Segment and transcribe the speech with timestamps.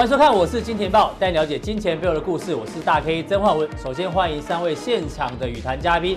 [0.00, 2.54] 欢迎收看，我是金钱爆，带你了解金钱背后的故事。
[2.54, 3.68] 我是大 K 曾焕文。
[3.76, 6.16] 首先欢迎三位现场的与谈嘉宾，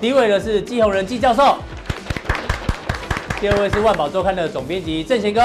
[0.00, 1.58] 第一位呢是季宏仁季教授，
[3.40, 5.40] 第二位是万宝周刊的总编辑郑贤哥，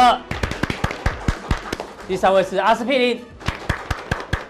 [2.07, 3.21] 第三位是阿司匹林。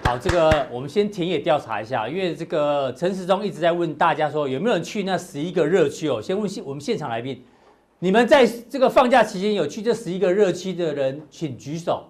[0.06, 6.22] 好，这个我们先田野调查一下，因为这个陈时中一直在问大家说有没有人去那十一个热区哦。
[6.22, 7.44] 先问现我们现场来宾，
[8.00, 12.06] 你们在这个放假期间有去这十一个热区的人，请举手。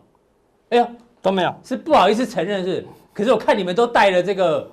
[0.70, 0.88] 哎呀。
[1.26, 4.70] 都没有，是不好意思承认是，可是我看你们都戴了这个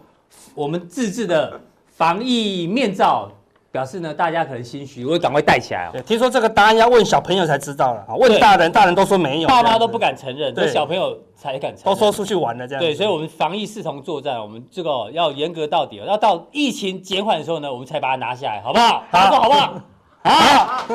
[0.55, 3.30] 我们自制的防疫面罩，
[3.70, 5.98] 表示呢大家可能心虚，我赶快戴起来哦。
[6.02, 10.69] 听说这个答案要问小朋友才知道了，问大人，大人都说没有，爸妈都不敢承认，对。
[10.69, 12.80] 小朋友才敢承认，都说出去玩了这样。
[12.84, 19.05] 对，所以我们防疫视同作战，我们这个要严格到底，要到疫情减缓的时候呢，我们才把它拿下来，好不好？
[19.11, 19.75] 好，好不好？
[20.23, 20.86] 好，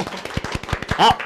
[0.95, 1.17] 好。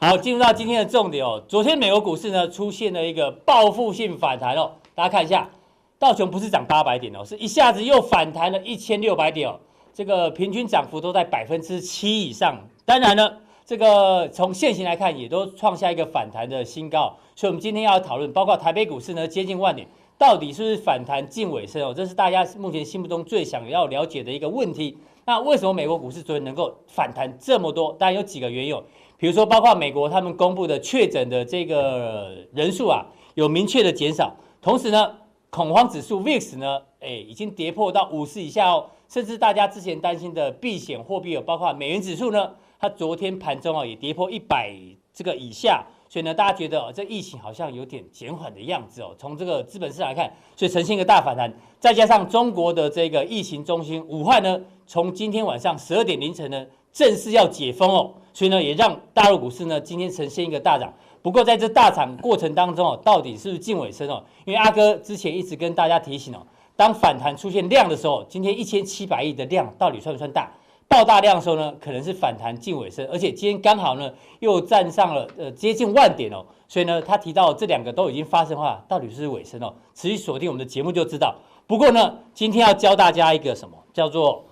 [0.00, 1.42] 好，进入到今天的重点哦。
[1.48, 5.50] 昨天美国股市呢出现了一个报复性反弹哦，大家看一下，
[5.98, 9.58] 道琼不是涨八百点哦，是一下子又反弹了一千六百点哦，
[9.92, 12.56] 这个平均涨幅都在百分之七以上。
[12.84, 17.16] 当然呢，这个从现行来看，也都创下一个反弹的新高。
[17.34, 21.92] 所以，我们今天要讨论，包括台北股市呢接近万点，到底是不是反弹近尾声哦？
[21.92, 24.96] 这是大家目前心目中最想要了解的一个问题。
[25.24, 27.96] 那为什么美国股市昨天能够反弹这么多？
[27.98, 28.80] 当然有几个原因。
[29.18, 34.32] 比如说，包括美国他们公布的确诊的这个人数啊，有明确的减少。
[34.62, 35.12] 同时呢，
[35.50, 38.86] 恐慌指数 VIX 呢，哎，已经跌破到五十以下哦。
[39.08, 44.72] 甚至大家之前担心的避险货币有包括美元指数呢，它昨天盘中啊也跌破一百
[45.12, 45.84] 这个以下。
[46.08, 49.14] 所以呢，大家觉得哦，这疫情好像有点减缓的样子哦。
[49.18, 51.52] 从这个资本市场来看，所以呈现一个大反弹。
[51.80, 58.14] 再加上中国的这个疫情中心武汉呢，从今天晚上十二点凌晨呢，正式要解封哦。
[58.32, 60.92] 所以呢，也让大陆股市呢今天呈现一个大涨。
[61.20, 64.22] 不过在这大涨过程当中哦，到底是不是近尾声哦？
[64.44, 70.48] 因为阿哥之前一直跟大家提醒哦，当反弹出现量的时候，今天一千七百亿的量到底算不算大？
[70.86, 73.04] 爆大量的时候呢，可能是反弹近尾声。
[73.10, 79.74] 而且今天刚好呢又站上了呃接近万点哦，所以呢他提到这两个都已经发生的话，到底是不是尾声哦？
[79.94, 81.34] 持续锁定我们的节目就知道。
[81.66, 84.44] 不过呢，今天要教大家一个什么叫做？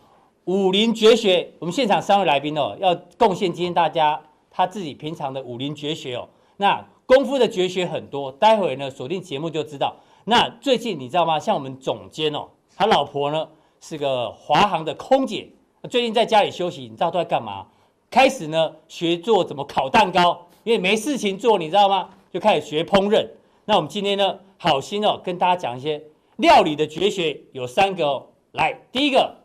[0.47, 6.29] 武林绝学，我们现场三位来宾哦，要贡献今天大家他自己平常的武林绝学哦。
[6.59, 9.97] 那功夫的绝学很多，待会呢锁定节目就知道。
[10.25, 11.37] 那最近你知道吗？
[11.41, 12.47] 像我们总监哦，
[12.77, 13.49] 他老婆呢
[13.81, 15.49] 是个华航的空姐，
[15.91, 17.67] 最近在家里休息，你知道都在干嘛？
[18.09, 22.11] 开始呢学做怎么烤蛋糕，因为没事情做，你知道吗？
[22.33, 23.27] 就开始学烹饪。
[23.65, 26.01] 那我们今天呢好心哦跟大家讲一些
[26.37, 28.27] 料理的绝学，有三个哦。
[28.53, 29.45] 来，第一个。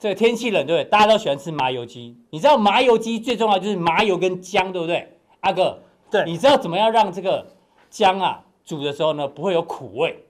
[0.00, 0.90] 这个天气冷，对不对？
[0.90, 2.16] 大家都喜欢吃麻油鸡。
[2.30, 5.14] 你知道麻油鸡最重要就是麻油跟姜，对不对？
[5.40, 5.78] 阿哥，
[6.10, 7.46] 对，你知道怎么样让这个
[7.90, 10.24] 姜啊煮的时候呢不会有苦味？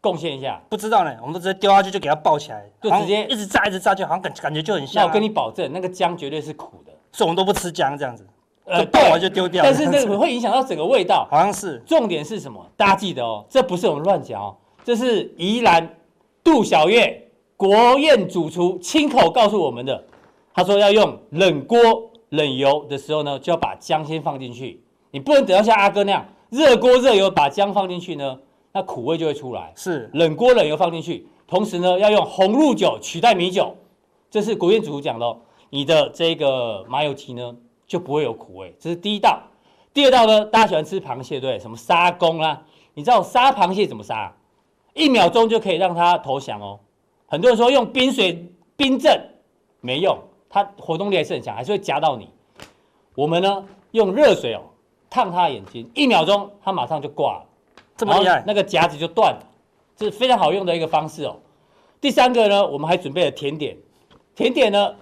[0.00, 0.62] 贡献一下。
[0.68, 5.04] 不知道呢，我们都直接丢下去就给它爆起来，就直接一直炸一直炸，就好像感感觉就很像、啊。
[5.04, 8.24] 那我跟你保证，那个姜绝对是苦的，所以我们都不吃姜这样子，
[8.64, 9.64] 呃，爆完就丢掉。
[9.64, 11.82] 但是那个会影响到整个味道，好像是。
[11.84, 12.64] 重点是什么？
[12.76, 15.96] 大家记得哦，这不是我们乱讲哦，这是宜兰
[16.44, 17.26] 杜小月。
[17.60, 20.02] 国宴主厨亲口告诉我们的，
[20.54, 21.78] 他说要用冷锅
[22.30, 24.82] 冷油的时候呢，就要把姜先放进去。
[25.10, 28.38] 你不能等到像阿哥那样热锅热油把姜放进去呢，
[28.72, 29.74] 那苦味就会出来。
[29.76, 33.76] 是冷锅冷油放进去，同时呢要用红露酒取代米酒，
[34.30, 35.36] 这是国宴主厨讲的哦。
[35.68, 37.54] 你的这个麻油鸡呢
[37.86, 38.74] 就不会有苦味。
[38.80, 39.38] 这是第一道。
[39.92, 41.58] 第二道呢，大家喜欢吃螃蟹对？
[41.58, 42.62] 什么杀公啦？
[42.94, 44.34] 你知道杀螃蟹怎么杀？
[44.94, 46.80] 一秒钟就可以让它投降哦。
[47.30, 48.44] 很多人说用冰水
[48.76, 49.24] 冰镇
[49.80, 50.18] 没用，
[50.48, 52.28] 它活动力还是很强，还是会夹到你。
[53.14, 54.62] 我们呢用热水哦
[55.08, 57.46] 烫它的眼睛，一秒钟它马上就挂了，
[57.96, 59.40] 这么厉害，那个夹子就断了，
[59.96, 61.36] 这是非常好用的一个方式哦。
[62.00, 63.76] 第三个呢，我们还准备了甜点，
[64.34, 64.96] 甜点呢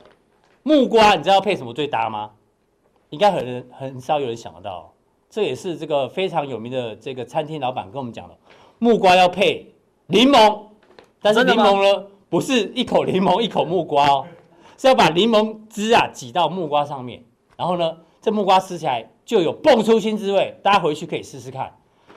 [0.62, 2.30] 木瓜，你知道配什么最搭吗？
[3.08, 4.92] 应该很很少有人想得到，
[5.30, 8.36] 这也是这个非常有名的这个餐厅老板跟我们讲的，
[8.78, 9.74] 木瓜要配
[10.08, 10.66] 柠檬，
[11.22, 12.06] 但是柠檬呢？
[12.28, 14.26] 不是一口柠檬一口木瓜哦，
[14.76, 17.22] 是要把柠檬汁啊挤到木瓜上面，
[17.56, 20.54] 然后呢，这木瓜吃起来就有蹦出新滋味。
[20.62, 21.72] 大家回去可以试试看。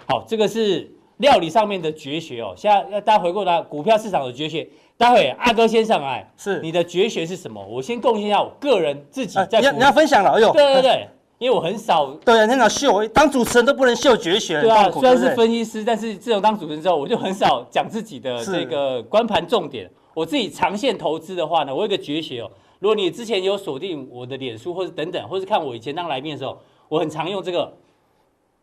[0.07, 2.53] 好，这个是料理上面的绝学哦。
[2.57, 4.67] 现在要大家回过来，股票市场的绝学。
[4.97, 7.65] 待会阿哥先上来，是你的绝学是什么？
[7.65, 9.71] 我先贡献一下我个人自己在、啊。
[9.71, 11.07] 你要分享了，哎呦，对对对。
[11.39, 14.61] 因为我很少 对很少秀，当主持人都不能秀绝学。
[14.61, 19.89] 对啊，虽然是分析师，但是自从当主持人之后，我就很少讲自己的这个观盘重点。
[20.13, 22.51] 我自己长线投资的话呢，我有一个绝学哦。
[22.79, 26.57] 如果你之前有锁定我的脸书或者等等，或是看我以前当来宾的时候，
[26.89, 27.77] 我很常用这个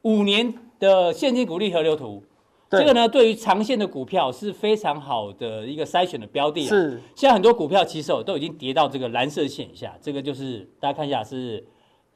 [0.02, 2.24] 五年的现金股利河流图。
[2.70, 6.66] 这个呢，对于长线的股票是非常好的一个筛选的标的。
[6.66, 11.64] 是，现在很多股票其实都已经跌到这个蓝色线以下，这个就是大家看一下是，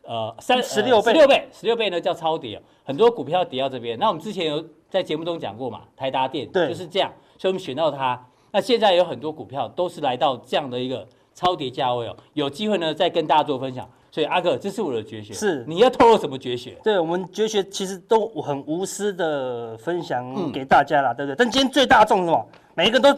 [0.03, 3.99] 呃，三十六倍，十六倍，十六倍呢叫超跌，很多股票跌到这边。
[3.99, 8.27] 那我们之前有在节目中讲过嘛，台达电就是这样，所以我们选到它。
[8.53, 13.89] 那现在有很多股票都是来到这样的一个超跌价位哦，有机会呢再跟大家做分享。
[14.11, 15.33] 所以阿哥，这是我的绝学。
[15.33, 16.77] 是，你要透露什么绝学？
[16.85, 21.37] 对，我们绝学其实都很无私的分享给大家啦，嗯、对不对？
[21.37, 22.47] 但今天最大众是什么？
[22.75, 23.09] 每一个都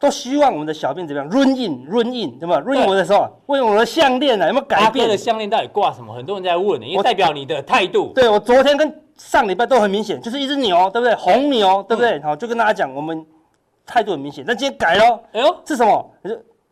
[0.00, 5.04] 都希望我们的小编怎么样？run in，run in，对吧？run in 我的时候，问我的项链呢有没有改变？
[5.04, 6.12] 阿哥的项链到底挂什么？
[6.12, 8.10] 很多人在问，因为代表你的态度。
[8.12, 11.14] 对，我昨天跟上礼拜都很明显，就是一只牛，对不对？
[11.14, 12.18] 红牛，对不对？
[12.18, 13.24] 嗯、好，就跟大家讲，我们
[13.86, 14.44] 态度很明显。
[14.46, 16.10] 但今天改了，哎呦，是什么？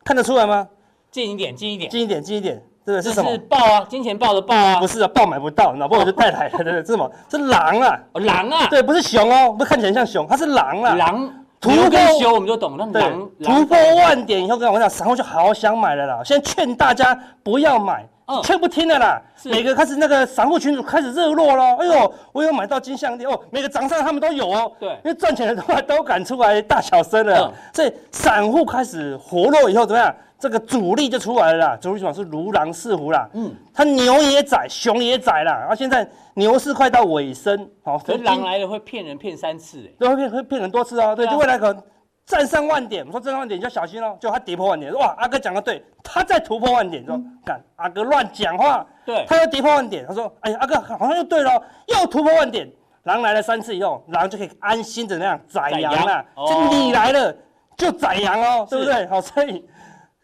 [0.05, 0.67] 看得出来吗？
[1.11, 2.63] 近一点，近一点，近一点，近一点。
[2.85, 3.31] 这个是什么？
[3.31, 4.81] 是豹啊，金钱豹的豹啊？
[4.81, 6.59] 不是啊，豹买不到，老婆我就带来了。
[6.59, 7.09] 对对，是什么？
[7.31, 8.01] 是狼啊！
[8.15, 8.67] 狼啊！
[8.69, 10.95] 对，不是熊哦，不是看起来像熊，它是狼啊！
[10.97, 12.85] 狼突破熊我们就懂了。
[12.87, 16.23] 狼突破万点以后，跟我讲，散户就好想买了啦。
[16.25, 18.05] 现在劝大家不要买，
[18.43, 19.23] 劝不听了啦。
[19.45, 21.77] 每个开始那个散户群主开始热络了。
[21.77, 24.73] 哎呦，我有买到金项链哦，每个涨上他们都有哦。
[24.79, 27.53] 对，因为赚钱的话都敢出来大小声了。
[27.73, 30.15] 所以散户开始活络以后怎么样？
[30.39, 32.13] 这个主力就出来了啦，主力什么？
[32.13, 36.05] 是如狼似虎啦，嗯，它牛也宰，熊也宰啦，然后现在
[36.35, 41.81] 牛市快到尾声，好，所以狼来了会骗人骗三次，对，会骗会骗人多次哦，对，就未来可能
[42.25, 52.71] 站上万点，我说站上万点你就要小心哦，就他跌破万点，哇，阿哥讲的对，他在突破万点，说看阿哥乱讲话，对，他要跌破万点，他说，哎呀，阿哥好像又对了，又突破万点，
[53.05, 57.35] 狼来了三次以后，狼就可以安心的那样宰羊了，就你来了
[57.77, 59.07] 就宰羊哦，对不对？
[59.07, 59.65] 好，所以。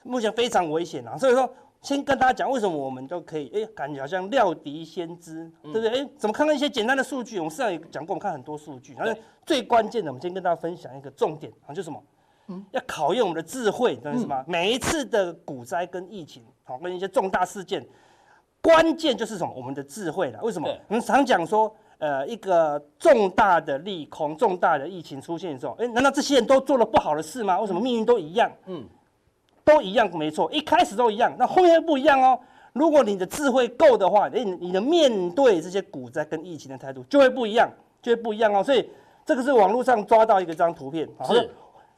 [0.04, 1.46] 目前非常危险啊，所以说
[1.88, 5.88] 先跟大家讲为什么我们都可以，哎，感觉好像料敌先知，对不对？
[5.88, 7.38] 哎，怎么看到一些简单的数据？
[7.38, 12.02] 我们上也讲过，我们看很多数据，然后最关键的，我们先跟大家分享一个重点啊，就是什么？
[12.48, 14.44] 嗯，要考验我们的智慧，知道是吗？
[14.46, 17.82] 每一次的股灾跟疫情，好，跟一些重大事件，
[18.60, 19.50] 关键就是什么？
[19.56, 20.38] 我们的智慧了。
[20.42, 20.68] 为什么？
[20.88, 27.58] 我们常讲说，呃，一个重大的利空、重大的疫情出现的时候，哎，难道这些人都做了不好的事吗？
[27.58, 28.52] 为什么命运都一样？
[28.66, 28.86] 嗯。
[29.68, 32.40] 都一样，没错，一开始都一样，那后面不一样哦。
[32.72, 37.68] 如果你的智慧够的话，哎，你的面对这些股灾跟疫情的态度就会不一样，
[38.00, 38.64] 就会不一样哦。
[38.64, 38.88] 所以
[39.26, 41.50] 这个是网络上抓到一个张图片，是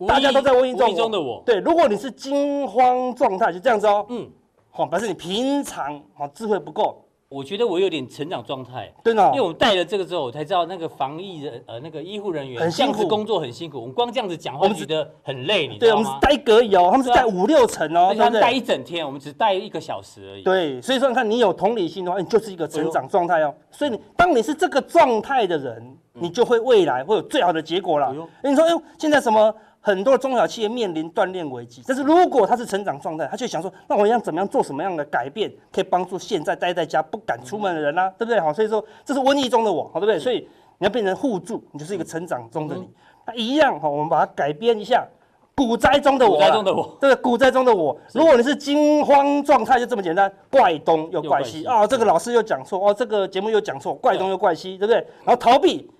[0.08, 1.43] 大家都在问中，中的我。
[1.46, 4.05] 对，如果你是惊慌状态，就这样子哦。
[4.08, 4.28] 嗯，
[4.70, 7.05] 好，表示你平常好智慧不够。
[7.31, 13.79] 我觉得我有点成长状态，对呢，因为我们带了这个之后，我才知道那个防疫人呃那个医护人员很辛苦，工作很辛苦。
[13.79, 16.03] 我们光这样子讲话，我们觉得很累，你知道吗？
[16.03, 20.43] 对，我们是待隔离哦，他们是待五六层哦，他们待一整天，我们只待一个小时而已。
[20.43, 23.55] 对，所以说你看，你有同理心的话，你就是一个成长状态哦。
[23.71, 28.12] 所以你当你是这个状态的人，你就会未来会有最好的结果了。
[28.43, 29.55] 你说，哎呦，现在什么？
[29.82, 38.38] 很多中小企业面临断炼危机，但是如果他是成长状态，他就想说，那我要怎么样做什么样的改变，可以帮助现在待在家不敢出门的人呢、对不对？
[38.38, 40.19] 好，所以说这是瘟疫中的我，好，对不对？
[40.19, 42.87] 所以你要变成互助，你就是一个成长中的你。
[43.25, 45.07] 那、嗯、一样，好，我们把它改编一下，
[45.54, 47.97] 股灾中的我，股灾中的我，对，股灾中的我。
[48.12, 54.97] 如果你是惊慌状态，就这么简单，怪东又怪西啊、哦，这个老师又讲错哦，这个节目又讲错，怪东又怪西，对不对？
[55.25, 55.90] 然后逃避。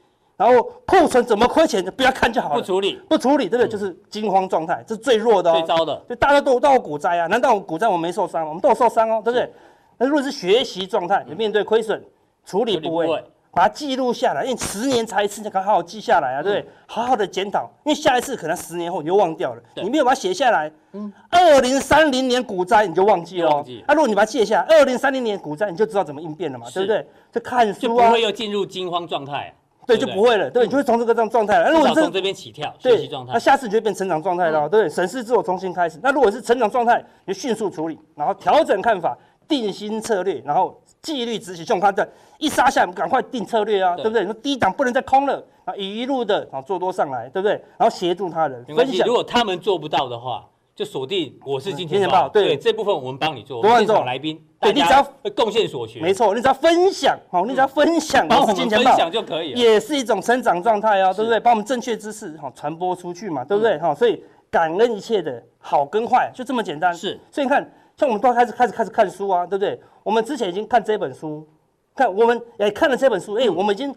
[0.40, 2.54] 然后库存怎么亏钱，就不要看就好了。
[2.54, 3.68] 不处理，不处理，对不对？
[3.68, 5.52] 就是惊慌状态，这是最弱的哦。
[5.52, 6.02] 最糟的。
[6.09, 7.26] 就大家都都有股灾啊？
[7.26, 8.49] 难道我股灾我没受伤？
[8.49, 9.52] 我们都有受伤哦，对不对？
[9.99, 12.02] 那如果是学习状态，你面对亏损，
[12.47, 13.06] 处理部位，
[13.50, 16.73] 把它记录下来，因为十年才一次，你可好好记下来啊，对不对？
[16.87, 19.62] 好好的检讨，因为下一次可能十年后你就忘掉了。
[19.82, 23.50] 你没有把它写下来，嗯，二零三零年股灾你就忘记了。
[23.50, 23.85] 忘记。
[23.87, 27.06] 那如果你把它记下来，二零三零年股灾你就知道怎么应变了嘛，对不对？
[27.30, 29.54] 就看书啊，就不会又进入惊慌状态。
[29.97, 31.64] 对，就不会了，对，你就会从这个这样状态了。
[31.64, 35.99] 那如果从这边起跳，学习状态，那下次就会变成长状态了，对，审视自我，重新开始。
[36.02, 39.16] 那如果是成长状态，你就迅速处理，然后调整看法，
[39.49, 41.64] 定新策略，然后纪律执行。
[41.64, 44.23] 像我们看这一杀下来，赶快定策略啊，对不对？
[44.23, 47.52] 你说低档不能再空了，啊，一路的啊做多上来，对不对？
[47.76, 49.06] 然后协助他人分享。
[49.06, 50.47] 如果他们做不到的话。
[50.80, 53.62] 就锁定我是金钱豹，对这部分我们帮你做。
[53.76, 55.06] 现场来宾，对你只要
[55.37, 61.38] 贡献所学，没错，你只要分享，好，你只要分享，帮我们分享就可以，也是一种成长状态哦，对不对？
[61.38, 63.76] 把我们正确知识好传播出去嘛，对不对？
[63.76, 66.94] 哈，所以感恩一切的好跟坏，就这么简单。
[66.94, 69.78] 是，所以你看，像我们都开始开始开始看书啊，对不对？
[70.02, 71.46] 我们之前已经看这本书，
[71.94, 73.94] 看我们也看了这本书，哎，我们已经。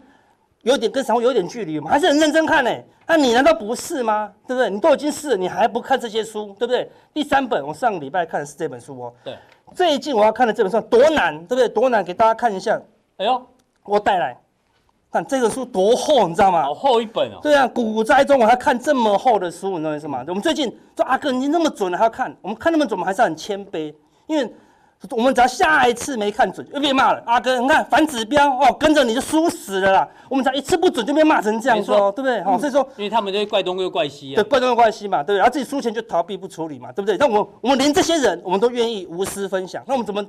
[0.64, 2.70] 有点跟散户有点距离嘛，还是很认真看呢。
[3.06, 4.32] 那你难道不是吗？
[4.46, 4.70] 对不对？
[4.70, 6.90] 你都已经是了，你还不看这些书，对不对？
[7.12, 9.12] 第三本，我上个礼拜看的是这本书哦。
[9.22, 9.36] 对。
[9.74, 11.68] 最近我要看的这本书多难，对不对？
[11.68, 12.80] 多难，给大家看一下。
[13.16, 13.44] 哎呦，
[13.84, 14.36] 我带来
[15.12, 16.62] 看这个书多厚，你知道吗？
[16.62, 17.40] 好厚一本哦。
[17.42, 20.24] 对啊，股灾中我还看这么厚的书，你知道是吗？
[20.28, 22.34] 我们最近说阿哥，你那么准还要看？
[22.40, 23.92] 我们看那么准，我们还是很谦卑，
[24.26, 24.50] 因为
[25.10, 27.22] 我们只要下一次没看准，又被骂了。
[27.26, 30.08] 阿哥，你看反指标哦，跟着你就输死了啦。
[30.28, 32.42] 我们只要一次不准就被骂成这样说，对不对？
[32.42, 34.36] 好，所以说，因为他们就会怪东又怪西啊。
[34.36, 35.36] 对，怪东又怪西嘛，对不对？
[35.38, 37.16] 然后自己输钱就逃避不处理嘛，对不对？
[37.16, 40.24] 那我们我们连这些人，我们都愿意无私分享，那我们怎么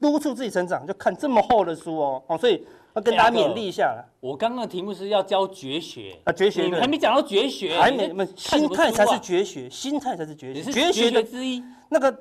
[0.00, 0.86] 督促自己成长？
[0.86, 2.64] 就看这么厚的书哦，哦，所以。
[2.94, 4.04] 要跟大家勉励一下了。
[4.20, 11.64] 我刚刚的题目是要教绝学啊，绝学，你还没讲到绝学，还没，心态才是绝学，心态才是绝学，绝学的之一。
[11.88, 12.14] 那个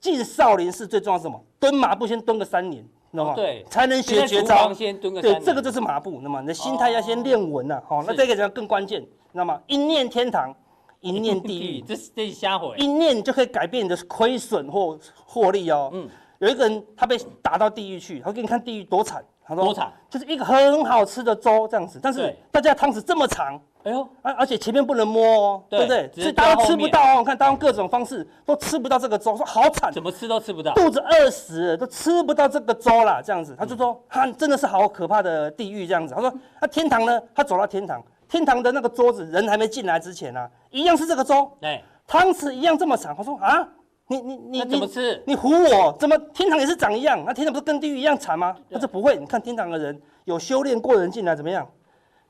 [0.00, 1.38] 进少林寺最重要是什么？
[1.58, 3.34] 蹲马步先蹲个三年，知道吗？
[3.34, 4.72] 对，才能学绝招。
[4.72, 6.20] 先蹲个对，这个就是马步。
[6.22, 7.80] 那么你的心态要先练稳呐。
[7.86, 9.02] 好，那这个就更关键，
[9.32, 9.60] 知道吗？
[9.66, 10.54] 一念天堂，
[11.00, 12.74] 一念地狱， 这是这是瞎回。
[12.78, 15.90] 一念就可以改变你的亏损或获利哦。
[15.92, 19.22] 嗯，有一个人他被打到地狱去，他给你看地狱多惨。
[19.56, 26.10] 多惨，就是一个很好吃的粥这样子，但是大家汤匙这么长，哎呦，而而且前面不能摸哦，对不对？
[26.14, 27.24] 所以大家都吃不到哦。
[27.24, 33.20] 看，大家用各种方式都吃不到这个粥，说好惨，怎么吃都吃不到，肚子饿死都吃不到这个粥啦。
[33.24, 36.14] 这样子，他就说，他真的是好可怕的地狱这样子。
[36.14, 37.20] 他说，那天堂呢？
[37.34, 43.14] 他走到天堂，天堂的那个桌子，人还没进来之前啊，一样是这个粥，对，汤匙一样这么长。
[43.16, 43.66] 他说啊。
[44.10, 45.22] 你你你怎么吃？
[45.24, 45.96] 你唬我？
[45.98, 47.22] 怎么天堂也是长一样？
[47.24, 48.56] 那天堂不是跟地狱一样惨吗？
[48.68, 51.66] 那这不会，你看天堂的人有修炼过的人进来怎么样？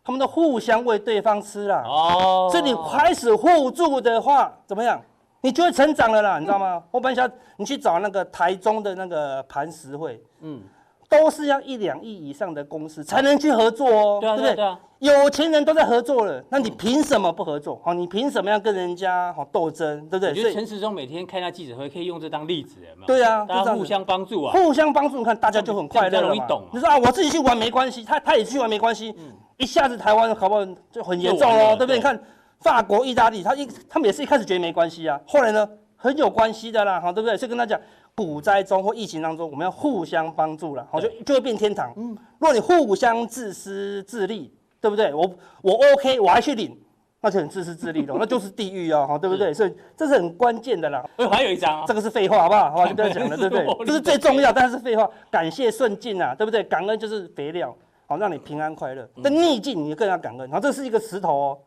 [0.05, 1.83] 他们都互相喂对方吃啦。
[1.87, 5.01] 哦，所以你开始互助的话，怎么样？
[5.41, 6.83] 你就会成长了啦，你知道吗？
[6.91, 10.61] 我本来想你去找那个台中的那个磐石会，嗯。
[11.09, 14.77] 都是要一两亿以上的公司才能去合作哦，对不对？
[15.01, 17.81] 有钱人都在合作了，那你凭什么不合作？
[17.83, 19.99] 好，你凭什么要跟人家好斗争？
[20.11, 20.29] 对不对？
[20.29, 23.07] 我觉得陈时中每天开那记者会，可以用这当例子，有没有？
[23.07, 26.65] 对啊，大家互相帮助啊，互相帮助，你看大家就很快乐，容易懂。
[26.71, 29.15] 你说啊，我自己去玩没关系，他他也去玩没关系，
[29.57, 31.97] 一下子台湾好不好就很严重哦，对不对？
[31.97, 32.23] 你看
[32.59, 35.67] 法国、意大利，他一他们也是一开始觉得没关系啊，后来呢
[35.97, 37.39] 很有关系的啦，好，对不对？
[37.39, 37.81] 所以跟他讲。
[38.13, 41.91] 股灾中或疫情当中，我们要互相帮助了，好，就就会变天堂。
[41.97, 45.13] 嗯，若你互相自私自利，对不对？
[45.13, 45.31] 我
[45.63, 46.77] 我 OK，我还去领，
[47.21, 49.53] 那就很自私自利了， 那就是地狱啊，哈，对不对？
[49.53, 51.05] 所以这是很关键的啦。
[51.17, 52.71] 我，还有一张，这个是废话，好不好？
[52.71, 53.87] 好，就不要讲了， 对不对？
[53.87, 55.09] 这是最重要，但是废话。
[55.31, 56.65] 感谢顺境啊，对不对？
[56.65, 59.07] 感恩就是肥料，好，让你平安快乐。
[59.23, 60.51] 但逆境你更要感恩。
[60.51, 61.59] 好，这是一个石头哦。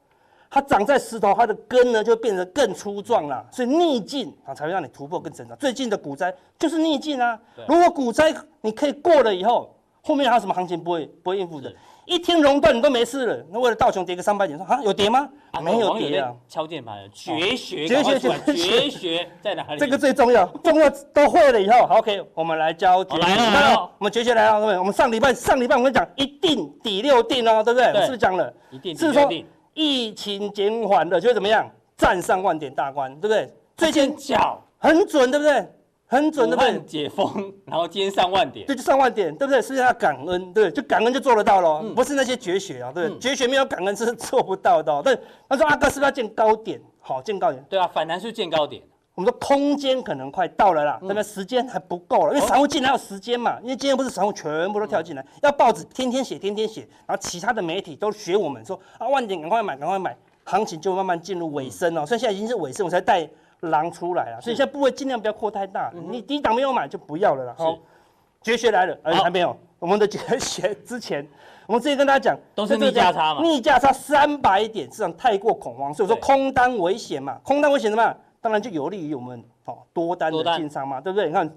[0.49, 5.57] 它长在石头，它的根呢就变得更粗壮了，所以逆境啊才会让你突破更成长。
[5.57, 7.39] 最近的股灾就是逆境啊。
[7.67, 11.73] 如果股灾你可以过了以后，后面还有什么行情不会不会应付的？
[12.05, 15.29] 一天熔断你都没事了，那为了道琼跌个三百点，说啊有跌吗？
[15.61, 16.33] 没有跌啊。
[16.47, 18.19] 敲键盘，绝学，绝学，
[18.53, 19.77] 绝学在哪里？
[19.79, 23.21] 这个最重要，重要都会了以后，好，OK，我们来教绝学。
[23.21, 27.93] 来了，我们绝学来了，各位，我们上礼拜上礼拜我跟你讲一定底六定哦，对不对？
[28.01, 28.53] 是不是讲了？
[28.69, 29.29] 一定，是说？
[29.73, 31.67] 疫情减缓了，就会怎么样？
[31.97, 33.51] 站上万点大关，对不对？
[33.75, 35.67] 最近脚很准，对不对？
[36.13, 36.79] 很准，对不对？
[36.81, 39.61] 解封，然后今天上万点，对，就上万点，对不对？
[39.61, 40.53] 是不是要感恩？
[40.53, 45.01] 对，就感恩就做得到了，不是那些绝学啊，对，绝学没有感恩是做不到的。
[45.01, 45.17] 对，
[45.49, 46.79] 他说阿哥是不是要见高点？
[46.99, 47.63] 好，见高点。
[47.69, 48.81] 对啊，反弹是见高点。
[49.15, 51.21] 我们说空间可能快到了啦，对不对？
[51.21, 53.59] 时间还不够了，因为散户进来有时间嘛。
[53.61, 60.15] 因为今天不是散户全部都跳进来，要报纸天天写，天天写，然后其他的媒体都学我们说啊，万点赶快买，赶快买。
[60.45, 63.25] 行情就慢慢进入尾声哦，所以现在已经是尾声，我才带
[63.63, 64.41] 狼出来了。
[64.41, 67.55] 所以现在部位尽量不要扩太大，你低档没有买就不要了啦。
[67.57, 67.77] 好，
[68.41, 69.55] 绝学来了，而且还没有。
[69.79, 71.27] 我们的绝学之前，
[71.67, 78.15] 我们之前跟大家讲，都是逆价差嘛，逆价差三百点，市场太过恐慌，所以说空单危险嘛，空单危险什么？
[78.39, 81.27] 当然就有利于我们哦多单的进仓嘛，对不对？
[81.27, 81.49] 你看。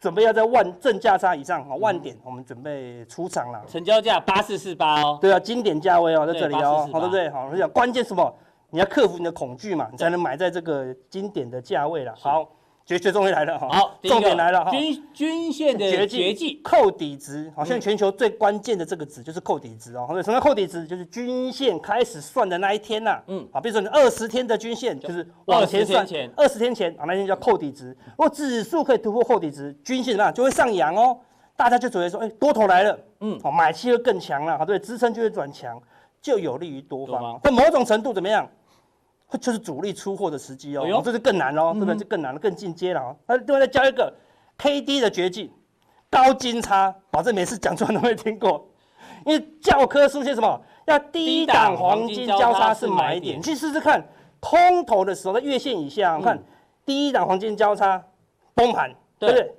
[0.00, 3.62] 准备要在万正价差以上啊，万点，我们准备出场了。
[3.68, 5.18] 成交价八四四八哦。
[5.20, 7.28] 对啊，经典价位哦，在这里哦，好对不对？
[7.28, 8.34] 好，我讲关键什么？
[8.74, 12.12] 你要克服你的恐惧嘛，你才能买在这个经典的价位了。
[12.18, 12.50] 好。
[12.86, 20.06] 绝学终于来了哈，好，重点来了哈，均均线的绝技扣底值，好，现在全球最关键的这个值就是扣底值哦。
[20.22, 20.86] 什么叫扣底值？
[20.86, 27.96] 就是均线开始算的那一天呐，嗯，好，比如说你二十天的均线就是往前算，二十天前啊，那天叫扣底值。
[28.08, 30.34] 如果指数可以突破扣底值，均线怎么样？
[30.34, 31.18] 就会上扬哦，
[31.56, 35.80] 大家就觉得说，哎，多头来了，嗯，好，买气会更强了，好，对，支撑就会转强，
[36.20, 37.40] 就有利于多方。
[37.42, 38.46] 在某种程度怎么样？
[39.38, 41.96] 就是主力出货的时机哦，这是更难喽，对不对？
[41.96, 43.16] 就更难了，更进阶了哦！
[43.26, 44.12] 那另外再教一个
[44.58, 45.52] K D 的绝技，
[46.10, 48.68] 高金叉，保证每次讲出来都没听过。
[49.26, 50.60] 因为教科书写什么？
[50.86, 54.04] 要低档黄金交叉是买点，你去试试看。
[54.38, 56.38] 空头的时候在月线以下，看
[56.84, 58.02] 低档黄金交叉
[58.54, 59.54] 崩盘，对不对？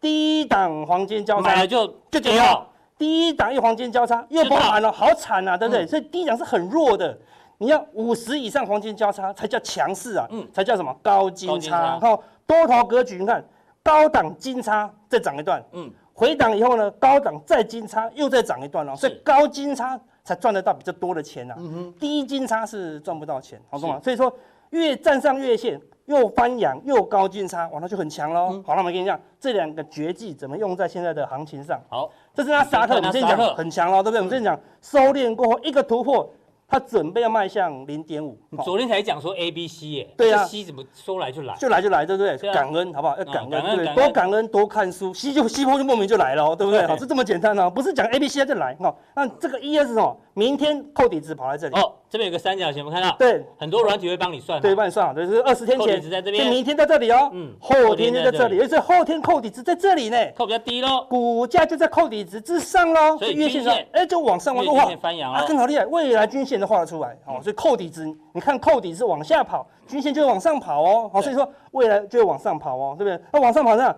[0.00, 2.66] 低档黄金交叉买了就就跌了，
[2.98, 5.84] 第一档又黄金交叉又崩盘了，好惨啊，对不对？
[5.84, 7.16] 嗯、所以第一档是很弱的，
[7.64, 11.80] 你要五十以上黄金交叉才叫强势啊，嗯，才叫什么高金叉。
[11.80, 13.42] 然后多头格局，你看
[13.82, 23.98] 高档金叉再涨一段，嗯，回档以后呢，高档再金叉又再涨一段了，所以高金叉才赚得到比较多的钱啊，嗯哼，低金叉是赚不到钱，好懂吗？
[24.04, 24.30] 所以说
[24.70, 25.80] 越站上月线。
[26.06, 28.50] 又翻阳又高金叉，哇，那就很强喽。
[28.52, 31.80] 嗯、好，那我们跟你讲这两个绝技怎么用在现在的行情上。
[31.88, 34.20] 好，这是纳斯达克，我们先讲很强喽，对不对？
[34.20, 36.30] 我们先讲收敛过后一个突破。
[36.66, 42.36] 他准备要迈向零点五，昨天才讲说 A B C 耶，对啊，C 怎么说来就来，就来就来，对不对？
[42.52, 43.16] 感恩好不好？
[43.16, 46.84] 要感恩，对，多感恩多看书，C 就 C 波就莫名就来了，对不对？
[46.86, 50.16] 好，是这么简单哦，不是讲 A B C 就来，哦，那这个 E S 是什么？
[50.34, 67.40] 明天扣底值跑在这里，哦，这边有个三角形，我们看到，对，很多软体会帮你算，对，帮你算好，就是二十天前，扣底值在这边，明天在这里哦，嗯，后天就在这里，而且后天扣底值在这里呢，扣比较低喽，股价就在扣底值之上喽，所以月线上，哎，就往上往上画，翻阳啊，更好厉害，未来均线都画得出来，好。
[67.40, 71.10] 所以扣底值，你看扣底是往下跑，均线就会往上跑哦。
[71.12, 73.24] 好，所以说未来就会往上跑哦，对不对？
[73.32, 73.96] 那往上跑这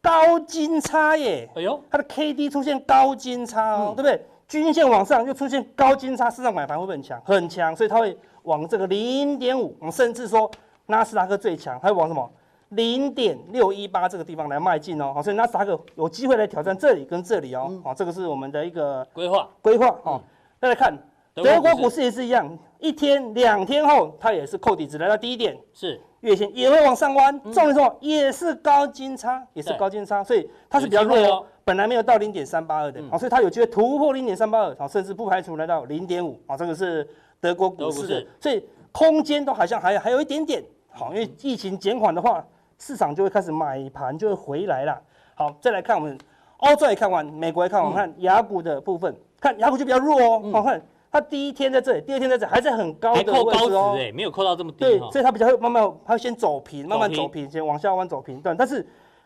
[0.00, 4.24] 高金叉耶，哎呦，它的 K D 出现高金叉哦，对不对？
[4.46, 7.20] 均线往上又出现高金叉，市场买盘会不会很强？
[7.24, 10.50] 很强，所以它会往这个零点五，我们甚至说
[10.86, 12.30] 纳斯达克最强，它会往什么？
[12.70, 15.12] 零点六一八这个地方来迈进哦。
[15.14, 17.80] 好，所以纳斯达克有机会来挑战这里跟这里哦。
[17.84, 19.48] 好，这个是我们的一个规划。
[19.62, 20.20] 规划哦。
[20.58, 20.96] 大家看
[21.34, 22.02] 德国股市。
[22.02, 22.58] 也是一样。
[22.80, 26.00] 一天两天后，它也是扣底值来到低点，是。
[26.20, 37.08] 月线也会往上弯，重点说也是高金叉，也是高金叉，所以它是比较弱哦，本来没有到零点三八二的，好，所以它有机会突破零点三八二，好，甚至不排除来到零点五，啊，这个是
[37.40, 42.44] 德国股市的，所以空间都好像还还有一点点，好，因为疫情减缓的话，
[42.78, 45.00] 市场就会开始买盘就会回来了，
[45.34, 46.18] 好，再来看我们
[46.58, 50.80] 欧洲也看完，美国也看完，看雅股的部分，看雅股就比较弱哦，好看。
[51.10, 54.78] 它第一天在这里，第二天在这里，还在很高的位置哦，没有扣到这么低。
[54.78, 58.56] 对，所以它比较会慢慢，它会先走平，慢慢走平，先往下弯走平段。
[58.56, 58.84] 但是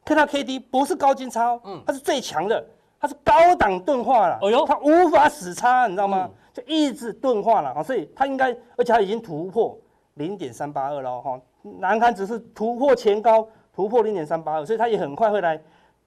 [0.09, 2.64] 看到 K D 不是高金叉，嗯，它是最强的，
[2.99, 4.38] 它是高档钝化了。
[4.40, 6.31] 哦呦，它无法死叉，你知道吗？
[6.51, 9.79] 就一直钝化了啊，所以它应该，而且它已经突破
[10.14, 11.38] 零点三八二了哈。
[11.79, 15.61] 难堪只是突破前高，突破零点三八二，所以它也很快会来。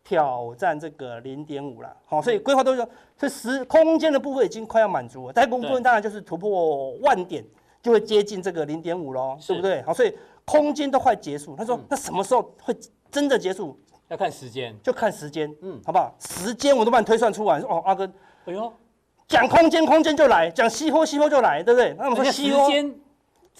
[0.03, 7.45] 挑战这个零点五了，好，所以规划都是说，这时空间的部分已经快要满足了，在部分当然就是突破万点
[7.83, 9.79] 就会接近这个零点五喽，对不对？
[9.83, 10.11] 好，所以
[10.43, 11.55] 空间都快结束。
[11.55, 12.75] 他说，那什么时候会
[13.11, 13.79] 真的结束？
[14.11, 16.13] 要看时间，就看时间，嗯，好不好？
[16.19, 17.59] 时间我都帮你推算出来。
[17.61, 18.05] 哦，阿哥，
[18.43, 18.71] 哎呦，
[19.25, 21.95] 讲空间，空间就来；讲西坡，西坡就来，对不对？
[21.97, 22.69] 那我们说西坡。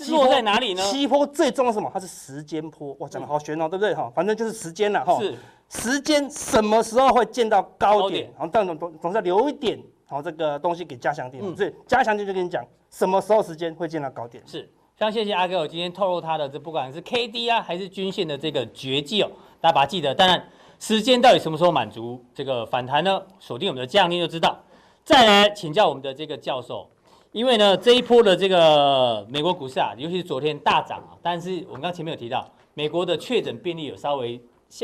[0.10, 0.82] 落在哪里呢？
[0.84, 1.90] 西坡最重要是什么？
[1.94, 2.94] 它是时间坡。
[3.00, 3.94] 哇，讲的好玄哦，对不对？
[3.96, 5.18] 哈，反正就是时间了哈。
[5.20, 5.36] 是。
[5.70, 8.30] 时间什么时候会见到高点？
[8.38, 11.42] 然后但总总总是要留一点，好这个东西给加强点。
[11.42, 11.56] 嗯。
[11.56, 14.44] 所以加强点就跟你讲，什么时候时间会见到高点？
[14.46, 14.70] 是。
[15.02, 20.14] 非常谢谢阿哥，我今天透露他的这不管是 K D 啊，还是均线的这个绝技哦，大家把它记得。
[20.14, 23.20] 当然，时间到底什么时候满足这个反弹呢？
[23.40, 24.60] 锁定我们的加强錠就知道。
[25.04, 26.88] 再来请教我们的这个教授。
[27.32, 34.40] 因为呢，这一波的这个美国股市啊，尤其是昨天大涨啊，但是我们刚前面有提到，美国的确诊病例有稍微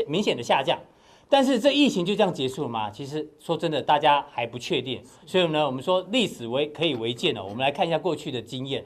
[0.08, 0.76] 明显的下降，
[1.28, 2.90] 但是这疫情就这样结束了吗？
[2.90, 5.00] 其实说真的，大家还不确定。
[5.24, 8.84] 所以呢，我们说历史为可以为鉴哦，我们来看一下过去的经验。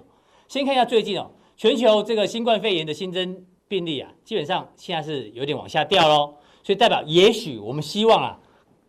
[0.52, 8.38] 先看一下最近哦，全球这个新冠肺炎的新增病例啊，基本上现在是有点往下掉喽，所以代表也许我们希望啊，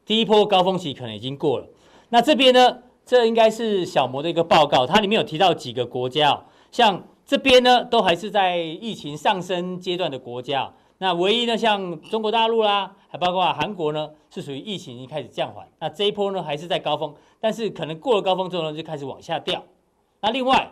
[0.06, 1.66] 第一波高峰期可能已经过了。
[2.10, 2.80] 那这边呢？
[3.06, 10.74] 这应该是小摩的一个报告，它里面有提到几个国家哦，像这边呢，都还是在疫情上升阶段的国家。
[10.98, 15.66] 那唯一呢，像中国大陆啦，还包括韩国呢，是属于疫情已经开始降缓。
[15.80, 19.64] 那这一波呢，还是在高峰，但是可能过了高峰之后呢，就开始往下掉。
[20.20, 20.70] 那另外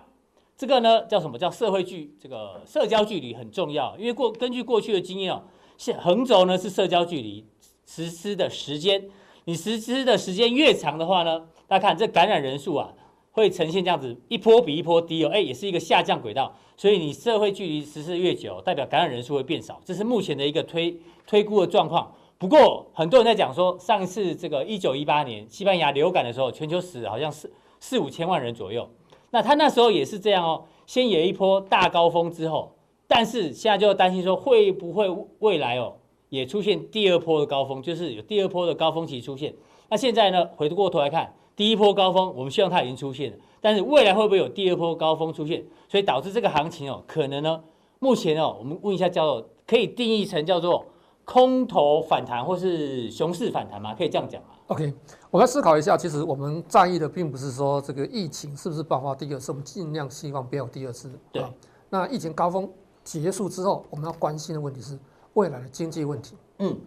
[0.61, 1.39] 这个呢，叫什么？
[1.39, 5.41] 叫社会距，这个社交距离很重要，因为过根据过去的经验哦，
[5.75, 7.43] 是横轴呢是社交距离
[7.87, 9.09] 实施的时间，
[9.45, 12.93] 你实施的时间越长的话呢，大家看这感染人数啊，
[13.31, 16.55] 会呈现这样子一波比一波低哦，哎，也是一个下降轨道。
[16.77, 20.95] 所以你社会距离实施越久，代表感染人数会变少，这是目前的一个推
[21.25, 22.13] 推估的状况。
[22.37, 28.87] 不过很多人在讲说，上次这个一九一八年西班牙流感的时候，全球死好像是四五千万人左右。
[29.31, 32.75] 那他那时候也是这样哦，先有一波大高峰之后，
[33.07, 35.93] 但是现在就担心说会不会未来哦
[36.29, 39.53] 也出现第二波的高峰，就是有第二波的高峰期出现。
[39.89, 41.33] 那现在呢，回过头来看。
[41.53, 45.63] 第一波高峰，我们希望它已经出现了，但是未来会不会有第二波高峰出现？
[45.89, 47.61] 所以导致这个行情哦，可能呢，
[47.99, 50.85] 目前哦，我们问一下叫做，可以定义成叫做
[51.25, 53.93] 空头反弹或是熊市反弹吗？
[53.93, 54.93] 可以这样讲？OK，
[55.29, 61.11] 我们来思考一下，其实我们在意的并不是说这个疫情是不是爆发第二次，我们尽量希望不要有第二次。
[61.29, 61.45] 对，
[61.89, 62.69] 那疫情高峰
[63.03, 64.97] 结束之后，我们要关心的问题是
[65.33, 66.37] 未来的经济问题。
[66.59, 66.79] 嗯，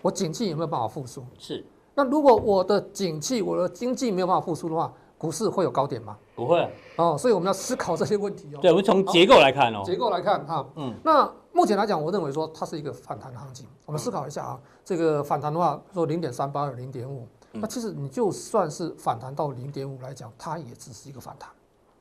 [0.00, 1.22] 我景气有没有办法复苏？
[1.38, 1.62] 是。
[1.94, 6.16] 那如果我的景气、我的经济没有办法复苏的话，股市会有高点吗？
[6.34, 6.66] 不会。
[6.96, 8.58] 哦，所以我们要思考这些问题哦。
[8.62, 9.82] 对，我们从结构来看哦。
[9.84, 11.30] 结构来看哈，嗯，那。
[11.58, 13.66] 目前来讲，我认为说它是一个反弹的行情。
[13.84, 21.50] 我们思考一下啊，这个反弹的话，说零点三八二、零点五，那其实你就算是反弹到零点五来讲，它也只是一个反弹。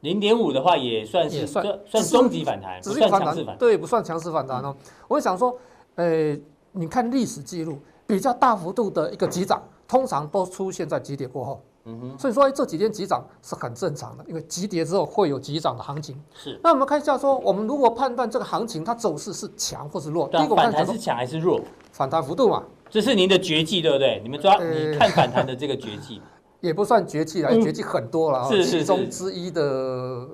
[0.02, 4.76] 零点五的话也算是算算中级反弹，只是一个反弹，对，不算强势反弹哦。
[5.08, 5.58] 我想说，
[5.96, 6.38] 呃，
[6.74, 11.64] 你看历史记录，比较大幅度的一个急涨，通常都出现在急跌过后。
[11.88, 16.22] 嗯哼，所以说这几天急涨是很正常的，因为急跌之后会有急涨的行情。
[16.34, 21.62] 是，那我们看一下说，我们如果判断这个行情它走势是强或是弱，第一个反弹是强还是弱？
[21.92, 24.20] 反弹幅度嘛，这是您的绝技，对不对？
[24.22, 26.22] 你们抓你看反弹的这个绝技，
[26.60, 30.28] 也不算绝技啦，绝技很多了，是其中之一的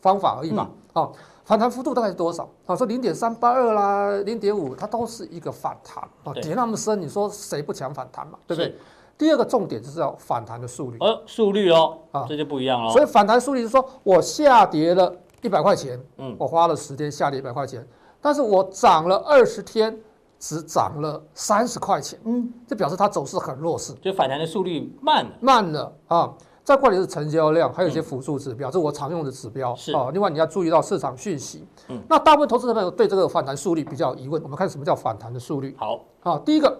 [0.00, 0.70] 方法而已嘛。
[0.92, 1.12] 好，
[1.44, 2.48] 反弹幅度大概是多少？
[2.64, 8.38] 好，说零点三八二啦，零点五，它都是一个反弹啊，跌那么深，你说谁不抢反弹嘛？
[8.46, 8.76] 对不对？
[9.20, 12.90] 第二个重点就是要反弹的速率，呃，速率哦，啊，这就不一样了。
[12.90, 17.86] 所以反弹速率是说我下跌了一百块钱，嗯，我花了十天下跌一百块钱，
[18.18, 19.94] 但是我涨了二十天，
[20.38, 26.32] 只涨了三十块钱，嗯，这表示它走势很弱势，就反弹的速率慢了，慢了啊。
[26.64, 29.92] 再过来是成交量，还有一些辅助指标，这是我常用的指标，是。
[29.92, 30.08] 啊。
[30.14, 35.76] 另外你要注意到市场讯息，嗯，那大部分投资者朋友对这个反弹速率比较有疑问，我们看什么叫反弹的速率？
[35.78, 36.74] 好，啊，第一个，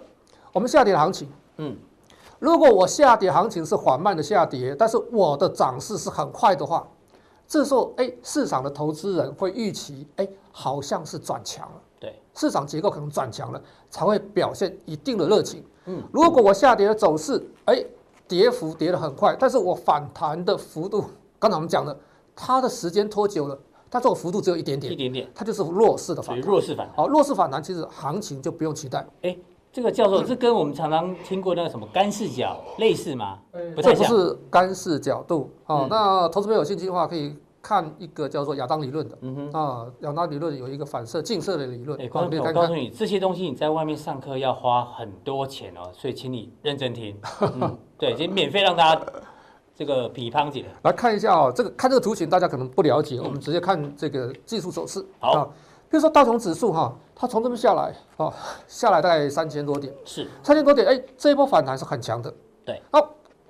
[0.55, 1.77] 我们下跌的行情，嗯。
[2.41, 6.89] 如果我下跌行情是缓慢的下跌，但是我的涨势是很快的话，
[7.47, 15.63] 这时候哎，市场的投资人会预期哎，好像是转强了，对，市场结构可能转强了，才会表现一定的热情。
[15.85, 17.85] 嗯，如果我下跌的走势哎，
[18.27, 21.05] 跌幅跌得很快，但是我反弹的幅度，
[21.39, 21.95] 刚才我们讲的，
[22.35, 23.59] 它的时间拖久了，
[23.91, 26.97] 它这个幅度只有一点点，一点点，它就是弱势的反弹，弱势反弹。
[26.97, 29.07] 好，弱势反弹其实行情就不用期待。
[29.21, 29.37] 哎。
[29.73, 33.39] 这个教授，这跟我们常常听过那个什么干视角类似吗？
[33.77, 35.49] 不太像，这不是干视角度。
[35.63, 39.17] 好，那投资朋友有兴趣的话，可以看一个叫做亚当理论的。
[39.21, 42.01] 嗯哼，啊，亚当理论有一个反射近射的理论。
[42.01, 47.17] 哎，观众朋友，我告诉你，这些东西你在外面上课要花很多钱哦，所以请你认真听。
[47.61, 49.03] 嗯，对，先免费让大家
[49.77, 50.65] 这个比方解。
[50.83, 55.07] 来看一下哦，这个看这个图形大家可能不了解，我们直接看这个技术走势。
[55.21, 55.53] 好。
[55.91, 58.33] 比如说道琼指数哈，它从这边下来，哦，
[58.69, 60.31] 下来大概三千多点，是。
[60.41, 62.33] 三千多点，哎，这一波反弹是很强的，
[62.65, 63.09] 对，哦，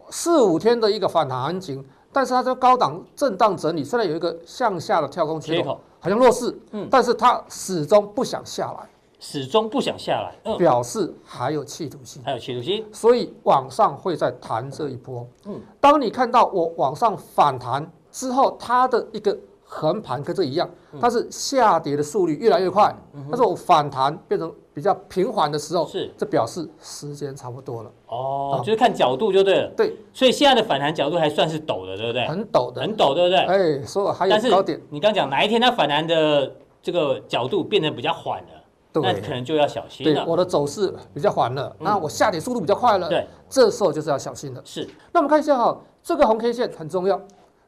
[0.08, 19.36] 四五天的一个反弹行情，但是它这个高档震荡整理，虽然有一个向下的跳空缺口，好像弱势，嗯，但是它始终不想下来，始终不想下来，嗯，表示还有企图心，还有企图心，所以往上会再弹这一波，嗯，当你看到我往上反弹之后，它的一个。
[19.72, 20.68] 横盘跟这一样，
[21.00, 22.92] 它是下跌的速率越来越快，
[23.30, 27.90] 但是我反弹变成比较平缓的时候，是这表示时间差不多了。
[28.08, 29.68] 哦，就是看角度就对了。
[29.76, 32.26] 对，所以现在的反弹角度还算是陡的，对不对？
[32.26, 33.38] 很陡的，很陡，对不对？
[33.38, 34.80] 哎，说还有高点。
[34.90, 36.52] 你刚讲哪一天它反弹的
[36.82, 40.24] 这个角度变得比较缓了，那可能就要小心了。
[40.24, 44.60] 对，我的走势比较缓了，那我下跌速度比较快了，对，这时候就是要小心的。
[44.64, 44.84] 是。
[45.12, 47.20] 那我们看一下哈，这个红 K 线很重要。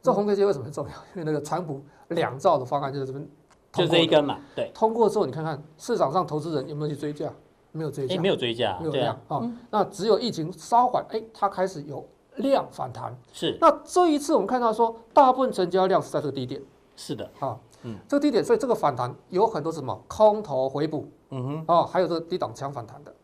[0.03, 0.93] 这红 K 线为什么很重要？
[1.15, 3.29] 因为那个川普两兆的方案就在这边，
[3.73, 4.37] 就这一根嘛。
[4.57, 7.33] 对，通过之后，你看看市场上投资人有没有去追价？
[7.71, 9.41] 没有追价，没有追价，没有量啊。
[9.71, 12.05] 那只有疫情稍缓，哎，它开始有
[12.37, 13.17] 量反弹。
[13.33, 13.57] 是。
[13.61, 16.61] 那这一次我们看到说，大部分成交量是在这个低点。
[16.97, 21.09] 是的，啊，嗯，这个低点，所以这个反弹有很多什么空头回补。
[21.31, 21.65] 嗯哼。
[21.69, 23.15] 哦，还有这个低档强反弹的。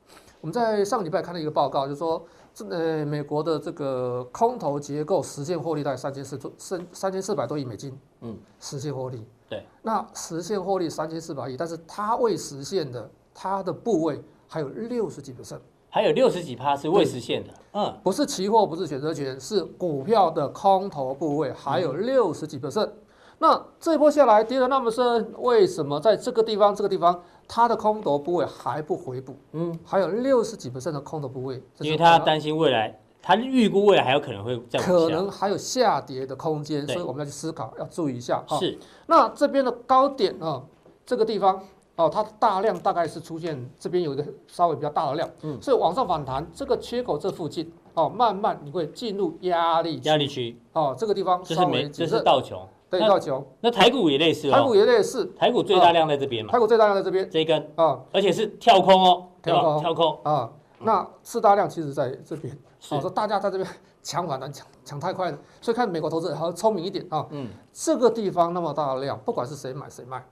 [0.40, 2.24] 我们在上礼拜看到一个报告，就是说。
[2.70, 9.24] 呃，美国的这个空头结构实现获利大概三千四多三三千四百多亿美金，嗯，实现获利。
[9.48, 17.50] 对，那实现获利三千四百亿，但是它未实现的，它的部位还有六十几个 percent，还有六十几趴是未实现的。
[17.72, 22.90] 嗯，不是期货，不是选择权，是股票的空头部位还有六十几个 percent。
[23.38, 27.22] 那这一波下来跌得那么深，为什么在这个地方这个地方？
[27.50, 38.44] 它的空头部位还不回补，嗯，还有六十几%的空头部位，因为他担心未来，他预估未来还有可能会再可能还有下跌的空间，所以我们要去思考，要注意一下。
[38.60, 40.62] 是，那这边的高点啊，
[41.06, 41.58] 这个地方
[41.96, 50.60] 哦，它大量大概是出现这边有一个稍微比较大的量，嗯，所以往上反弹，这个缺口这附近哦，慢慢你会进入压力压力区。
[50.74, 52.68] 哦，这个地方稍微这是道琼。
[52.90, 54.52] 对，道琼，那台股也类似哦。
[54.52, 56.52] 台股也类似，台股最大量在这边嘛。
[56.52, 59.26] 台股最大量在这边，这一根啊，而且是跳空哦。
[59.42, 60.50] 跳空，跳空啊。
[60.80, 62.56] 那四大量其实在这边，
[62.90, 63.68] 我说大家在这边
[64.02, 67.26] 抢反弹抢抢太快了，所以看美国投资人还要聪明一点啊。
[67.30, 70.24] 嗯，这个地方那么大的量，不管是谁买谁卖，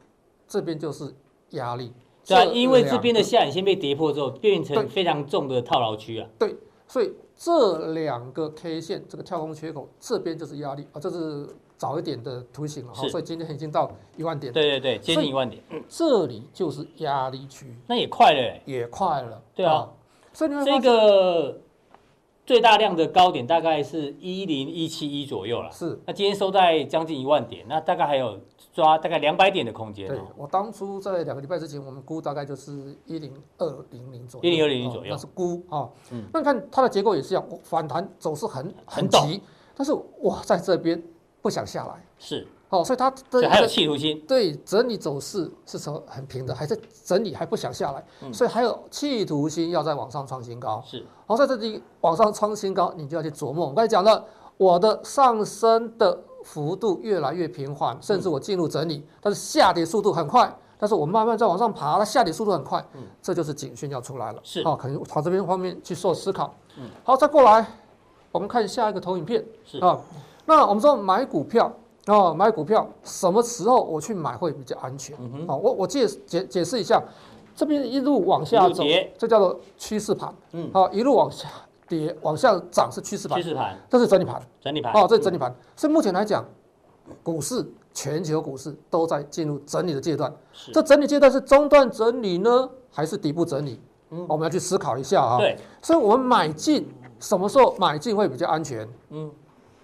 [0.46, 1.12] 这边就是
[1.50, 1.92] 压力。
[2.24, 6.28] 对啊，因为这边的下影线被跌破之后，变成非常重的套牢区啊。
[6.38, 13.08] 对，所以这两个 K 线这个跳空缺口，这边就是压力啊，这是早一点的图形了哈。
[13.08, 14.52] 所以今天已经到一万点。
[14.52, 15.62] 对对对，接近一万点。
[15.70, 17.74] 嗯，这里就是压力区。
[17.86, 19.42] 那也快了，也快了。
[19.54, 19.88] 对啊。
[20.32, 21.60] 所以这个
[22.44, 25.70] 最大量的高点大概是一零一七一左右了。
[25.72, 25.98] 是。
[26.06, 28.38] 那今天收在将近一万点，那大概还有
[28.74, 30.06] 抓大概两百点的空间。
[30.06, 34.46] 对，我当初在两个礼拜之前，我们估大概就是一零二零零左右。
[34.46, 35.10] 一零二零零左右。
[35.10, 35.88] 那是估啊。
[36.10, 36.24] 嗯。
[36.32, 39.40] 那你看它的结构也是一样，反弹走势很很急，
[39.74, 41.02] 但是哇，在这边
[41.46, 42.04] 不想下来。
[42.18, 42.44] 是。
[42.70, 50.82] 哦，所以它的还有企图心，对，整理走势是说很平的，还在整理，还不想下来，嗯、所以还有企图心要再往上创新高。
[50.84, 53.68] 是，好，在这里往上创新高，你就要去琢磨。
[53.68, 54.24] 我刚才讲了，
[54.56, 64.40] 我的上升的幅度越来越平缓，甚至我进入整理，嗯、但是下跌速度很快，但是我慢慢再往上爬，它下跌速度很快，嗯，这就是警讯要出来了。
[64.42, 66.52] 是，好，可能朝这边方面去做思考。
[66.78, 67.64] 嗯，好，再过来，
[68.32, 69.44] 我们看下一个投影片。
[69.64, 69.96] 是啊，
[70.46, 71.70] 那我们说买股票。
[72.08, 75.16] 哦，买股票什么时候我去买会比较安全？
[75.18, 77.02] 嗯，哦，我我解解解释一下，
[77.52, 78.84] 这边一路往下走，
[79.18, 80.32] 这叫做趋势盘。
[80.52, 81.48] 嗯，好，一路往下
[81.88, 83.42] 跌，往下涨是趋势盘。
[83.42, 84.40] 趋势盘，这是整理盘。
[84.60, 84.92] 整理盘。
[84.92, 85.52] 哦，这是整理盘。
[85.74, 86.44] 所以目前来讲，
[87.24, 90.32] 股市全球股市都在进入整理的阶段。
[90.52, 90.70] 是。
[90.70, 93.80] 这整理阶段是中段整理呢，还是底部整理？
[94.10, 95.38] 嗯，我们要去思考一下啊。
[95.38, 95.58] 对。
[95.82, 98.88] 所以我们买进什么时候买进会比较安全？
[99.10, 99.28] 嗯。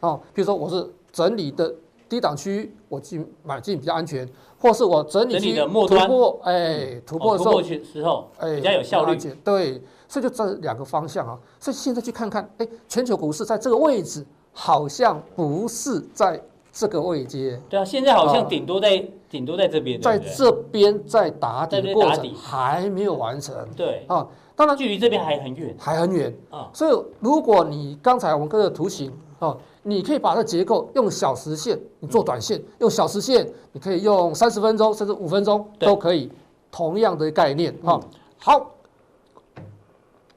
[0.03, 1.75] 哦，比如说我是整理的。
[2.09, 9.17] 低档区我进买进比较安全，或是我整理期突破，哎，突破的时候，哎，比较有效率。
[9.43, 11.39] 对，所以就这两个方向啊。
[11.59, 16.39] 所以现在去看看，哎，全球股市在这个位置好像不是在
[16.71, 17.59] 这个位阶。
[17.71, 23.57] 对啊，现在好像顶多在顶多在这边，在这边在打底的过程还没有完成。
[23.75, 26.69] 对啊，当然距离这边还很远，还很远啊。
[26.75, 29.57] 所以如果你刚才我们看的图形啊。
[29.83, 36.31] 你可以把这结构用小时线，你做短线；用小时线，你可以用三十分钟甚至五分钟都可以。
[36.75, 38.01] 同样的概念哈。
[38.39, 38.71] 好，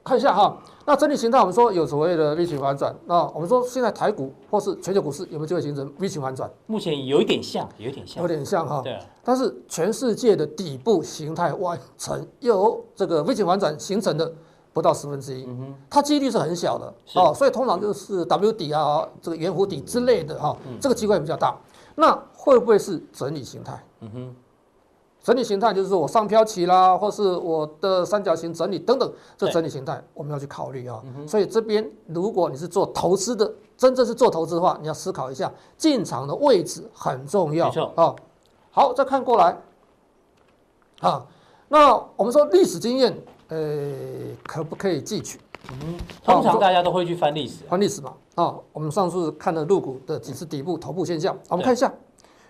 [0.04, 0.58] 看一下哈。
[0.84, 2.94] 那整体形态，我们说有所谓的 V 型反转。
[3.06, 6.50] 那我们说现在台股或是全球股市有没有机会形成 V 型反转？
[6.66, 8.82] 目前有一点像，有点像，有点像哈。
[8.84, 8.98] 对。
[9.24, 14.30] 但是全世界的底部形态完成，由这个 V 型反转形成的。
[14.76, 15.48] 不到十分之一，
[15.88, 21.56] 它几率是很小的哦，所以通常就是 W 底啊，这个圆弧底之类的哈，这个机会比较大。
[21.94, 23.82] 那会不会是整理形态？
[24.00, 24.36] 嗯哼，
[25.22, 31.02] 整理形态就是说我上飘起啦，或是我的三角形整理等等，这整理形态我们要去考虑啊。
[31.26, 37.68] 所以这边如果你是做投资的，真正是做投资的话，你要思考一下进场的位置很重要。
[37.94, 38.14] 啊。
[38.70, 39.56] 好，再看过来
[41.00, 41.24] 啊，
[41.68, 43.18] 那我们说历史经验。
[43.48, 43.92] 呃，
[44.44, 45.38] 可不可以汲取？
[45.70, 48.12] 嗯，通常大家都会去翻历史，翻历史嘛。
[48.36, 51.92] 啊，我们上次看了入股的几次底部头部现象，我们看一下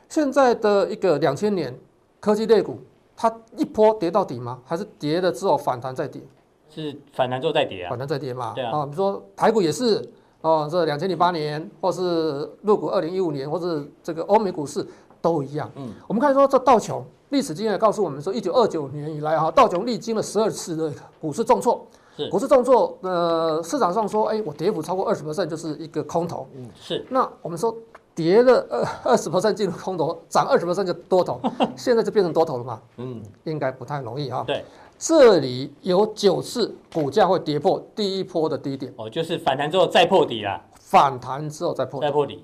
[0.08, 1.74] 现在的一个两千年
[2.20, 2.78] 科技类股，
[3.16, 4.58] 它一波跌到底吗？
[4.64, 6.20] 还是跌了之后反弹再跌？
[6.68, 7.90] 是反弹之后再跌啊？
[7.90, 8.52] 反弹再跌嘛？
[8.54, 8.84] 对啊。
[8.84, 10.06] 比如说台股也是，
[10.40, 14.86] 哦，这两千零八年，或是入股二零一五年，或是这个欧美股市
[15.22, 15.70] 都一样。
[15.76, 17.04] 嗯，我们看说这道琼。
[17.30, 21.84] 历史经验告诉我们说，一九二九年以来哈，道琼历经了十二次的股市重挫。
[22.16, 26.46] 是股市重挫，呃，市场上说，哎，我跌幅超过二十 percent 就是一个空头。
[26.54, 27.04] 嗯，是。
[27.10, 27.76] 那我们说
[28.14, 31.38] 跌了二二十 percent 进入空头，涨二十 percent 就多头，
[31.76, 32.80] 现在就变成多头了嘛？
[32.96, 34.42] 嗯，应该不太容易哈。
[34.46, 34.64] 对，
[34.98, 38.90] 这里有九次股价会跌破第一波的低点。
[38.96, 40.58] 哦，就是反弹之后再破底啦。
[40.80, 42.00] 反弹之后再破。
[42.00, 42.42] 再破底。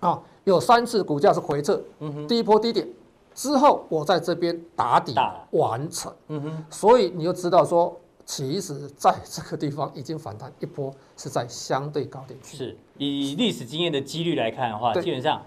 [0.00, 2.88] 啊，有三次股价是回撤，嗯哼，第一波低点。
[3.34, 5.14] 之后我在这边打底
[5.52, 12.56] 完成，嗯哼，所以你就知道说，其实在这个地方已经反弹一波，是在相对高点区。
[12.56, 15.42] 是以历史经验的几率来看的话，基本上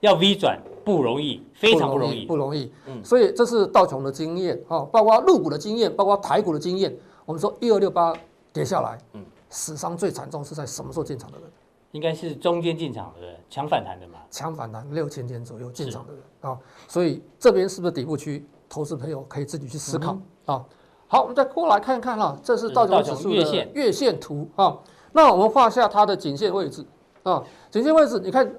[0.00, 2.72] 要 V 转不容易，非常不容易，不容易。
[2.86, 6.94] 嗯，所以这是道琼的经验啊，包括入股的经验，包括台股的经验。
[7.24, 8.14] 我们说一二六八
[8.52, 11.48] 跌下来，嗯，死伤最惨重是在什么时候进场的人？
[11.94, 14.18] 应该是中间进场的人，抢反弹的嘛？
[14.28, 18.44] 抢反弹六千点左右进场的人啊、哦，所以这边是不是底部区？
[18.68, 20.64] 投资朋友可以自己去思考啊。
[21.06, 24.80] 好，我们再过来看看哈，这是道琼指数的月线图啊、哦。
[25.12, 26.84] 那我们画下它的颈线位置
[27.22, 28.52] 啊，颈、哦、线位置，你看，譬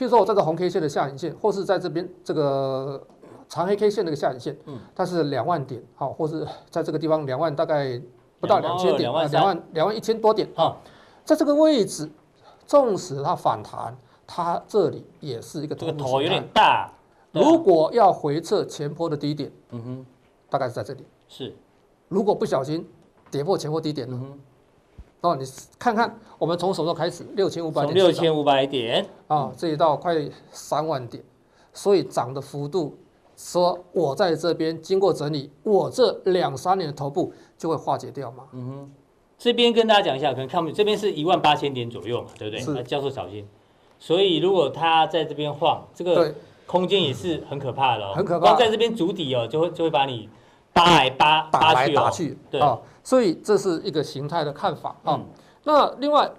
[0.00, 3.02] 如说我在这红 K 线的下影线，或是在这边这个
[3.48, 7.98] 长黑 K 线的一个下影线，嗯，它是两万点，好，或是在这个地方两万大概
[8.38, 10.76] 不到两千点，两万两万一千多点啊，
[11.24, 12.10] 在这个位置，
[12.66, 16.90] 纵使它反弹，它这里也是一个这个头有点大。
[17.32, 20.06] 如果要回测前坡的低点，嗯哼，
[20.48, 21.04] 大概是在这里。
[21.28, 21.54] 是，
[22.08, 22.88] 如果不小心
[23.30, 24.20] 跌破前波低点呢？
[25.22, 25.44] 哦，你
[25.78, 27.26] 看看，我们从什么时候开始？
[27.34, 30.14] 六千五百点，六千五百点啊，这一道快
[30.50, 31.22] 三万点，
[31.72, 32.96] 所以涨的幅度，
[33.36, 38.44] 说我在这边经过整理，我这两三年的头部就会化解掉嘛。
[38.52, 38.90] 嗯哼，
[39.38, 42.60] 这边跟大家讲一下，可能看不这边是一万八千点左右嘛，对不对？
[42.64, 43.46] 是，教授小心。
[43.98, 46.34] 所以如果它在这边晃，这个
[46.66, 48.46] 空间也是很可怕的哦，很可怕。
[48.46, 50.28] 光在这边筑底哦，就会就会把你
[50.72, 52.78] 扒来扒打来打去，对啊。
[53.04, 55.14] 所以这是一个形态的看法啊。
[55.14, 55.26] 嗯、
[55.64, 56.30] 那另外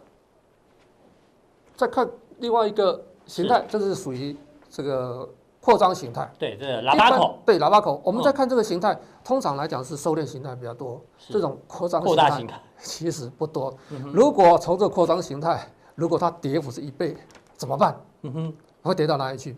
[1.75, 4.35] 再看另外一个形态，这是属于
[4.69, 5.29] 这个
[5.67, 6.31] 扩张形态。
[6.39, 7.39] 对，这喇叭口。
[7.45, 8.01] 对，喇叭口。
[8.05, 11.01] 我们再看这个形态，通常来讲是收敛形态比较多。
[11.27, 12.01] 这种扩张
[12.37, 13.75] 形态其实不多。
[14.13, 17.17] 如果从这扩张形态，如果它跌幅是一倍，
[17.57, 17.99] 怎么办？
[18.21, 19.57] 嗯哼，会跌到哪里去？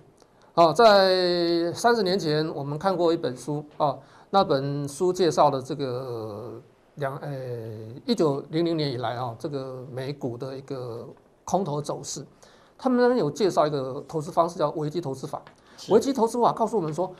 [0.55, 3.95] 啊，在三十年前我们看过一本书啊，
[4.31, 6.59] 那本书介绍的这个。
[6.95, 7.31] 两呃，
[8.05, 11.07] 一九零零年以来啊，这个美股的一个
[11.45, 12.25] 空头走势，
[12.77, 15.41] 他们那边有介绍一个投资方式叫危机投资法。
[15.87, 17.11] 危机投资法告诉我们说，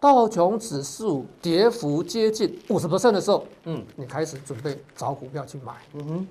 [0.00, 5.74] 道琼指数跌幅接近五十 percent 的时候，嗯，你开始准备找股票去买。
[5.92, 6.28] 嗯哼，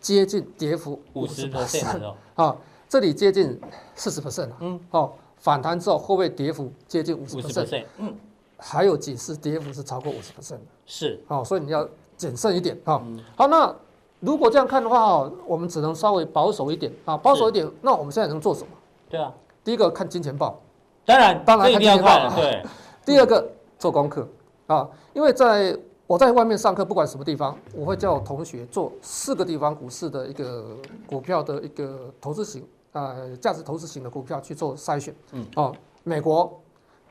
[0.00, 2.56] 接近跌幅五十 percent 啊，
[2.88, 3.58] 这里接近
[3.94, 7.84] 四十 percent 嗯，好，反弹之后会不会跌幅接近五十 percent？
[7.98, 8.14] 嗯，
[8.58, 10.66] 还有几次跌幅是超过五十 percent 的？
[10.86, 11.88] 是，好，所以你要。
[12.14, 13.02] 谨慎一点啊！
[13.34, 13.74] 好，那
[14.20, 17.68] 如果这样看的话，我们只能稍微保守一点啊，保守一点。
[17.80, 18.68] 那我们现在能做什么？
[19.10, 20.60] 对啊，第一个看金钱报，
[21.04, 22.34] 当然当然一定要看。
[22.34, 22.62] 对，
[23.04, 23.46] 第二个
[23.78, 24.26] 做功课。
[24.66, 35.14] 啊，因为在我在外面上课，不管什么地方，我会叫我同学做四个地方股市的一个股票的一个投资型啊，价值投资型的股票去做筛选。
[35.32, 36.58] 嗯，哦，美国、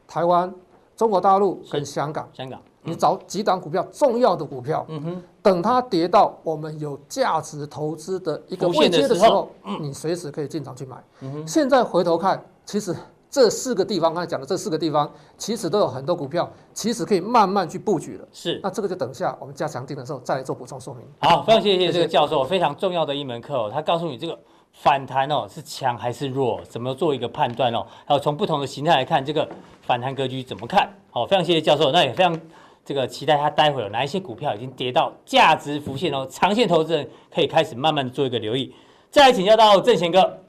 [0.08, 0.52] 台湾、
[0.96, 2.60] 中国大陆跟香港，香港。
[2.84, 10.98] 你找几档股票，重要的股票，嗯哼，等它跌到我们有价值投资的一个位阶的时候，你随时可以进场去买。
[11.20, 12.96] 嗯哼，现在回头看，其实
[13.32, 18.28] 这四个地方，刚才讲的这四个地方，其实都有很多股票，其实可以慢慢去布局了。
[18.32, 21.04] 是，那这个就等下我们加强定的时候再来做补充说明。
[21.20, 24.38] 好，非常谢谢这个教授，非常重要的一门课哦，他告诉你这个
[24.74, 29.48] 反弹哦是强还是弱，怎么做一个判断哦，还有从不同的形态来看这个
[29.82, 30.89] 反弹格局怎么看。
[31.10, 32.39] 好，非常谢谢教授，那也非常。
[32.84, 38.74] 这个期待它待会有哪一些股票已经跌到价值浮现哦，长线投资人可以开始慢慢的做一个留意。
[39.12, 40.39] 再来请教到正贤哥，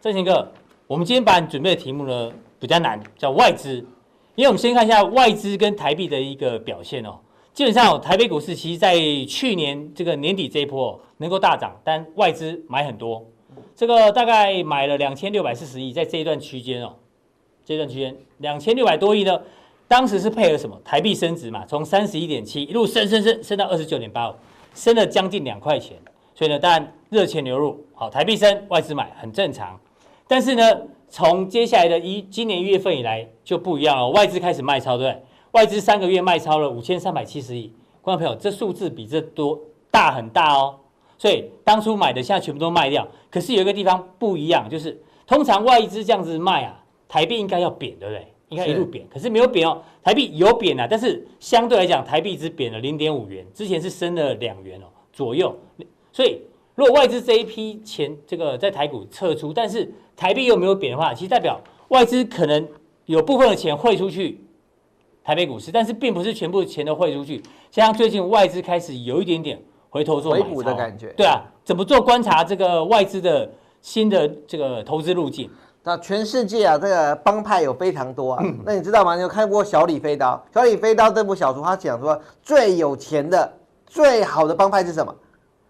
[0.00, 0.50] 正贤哥，
[0.88, 3.76] 我们今天把你准备的题目呢比较难，叫外资，
[4.34, 7.18] 因为我们先看一下外资跟台币的一个表现哦。
[7.52, 8.96] 基本上台北股市其实在
[9.26, 13.22] 去年这个年底这一波能够大涨，但外资买很多，
[13.76, 16.94] 这个大概买了两千六百四十亿，在这一段区间哦，
[17.66, 19.38] 这段区间两千六百多亿呢。
[19.86, 20.78] 当时是配合什么？
[20.84, 24.34] 台币升值嘛，从三十一点七一路升升升升到二十九点八五，
[24.74, 25.98] 升了将近两块钱。
[26.34, 29.78] 所以呢，当然热钱流入，好，台币升，外资买很正常。
[30.28, 35.22] 但是呢，从接下来的一今年一月份以来就不一样了，外资开始卖超，对不对？
[35.52, 39.58] 外资三个月卖超了五千三百七十亿，观众朋友，这数字比这多
[39.90, 40.78] 大很大哦。
[41.16, 43.08] 所以当初买的现在全部都卖掉。
[43.30, 48.26] 可是有一个地方不一样，就是通常外资这样子卖啊，台币应该要贬，对不对？
[48.50, 55.54] 应该一路贬，可是没有贬哦，台币有贬啊，但是相对来讲，台币只贬了零点五元，之前是升了两元哦左右。
[56.12, 56.40] 所以
[56.78, 62.68] 如果外资这一批钱这个在台股撤出，但是台币又没有贬的话，其实代表外资可能
[63.06, 64.40] 有部分的钱汇出去
[65.24, 67.42] 台北股市，但是并不是全部的钱都汇出去。
[67.72, 69.60] 像最近外资开始有一点点
[69.90, 73.50] 回头做回补的感觉，对啊，怎么做观察这个外资的
[73.82, 75.50] 新的这个投资路径？
[75.82, 78.44] 那全世界啊，这个帮派有非常多啊。
[78.64, 79.16] 那你知道吗？
[79.16, 80.40] 你有看过《小李飞刀》？
[80.54, 83.52] 《小李飞刀》这部小说，他讲说最有钱的、
[83.84, 85.12] 最好的帮派是什么？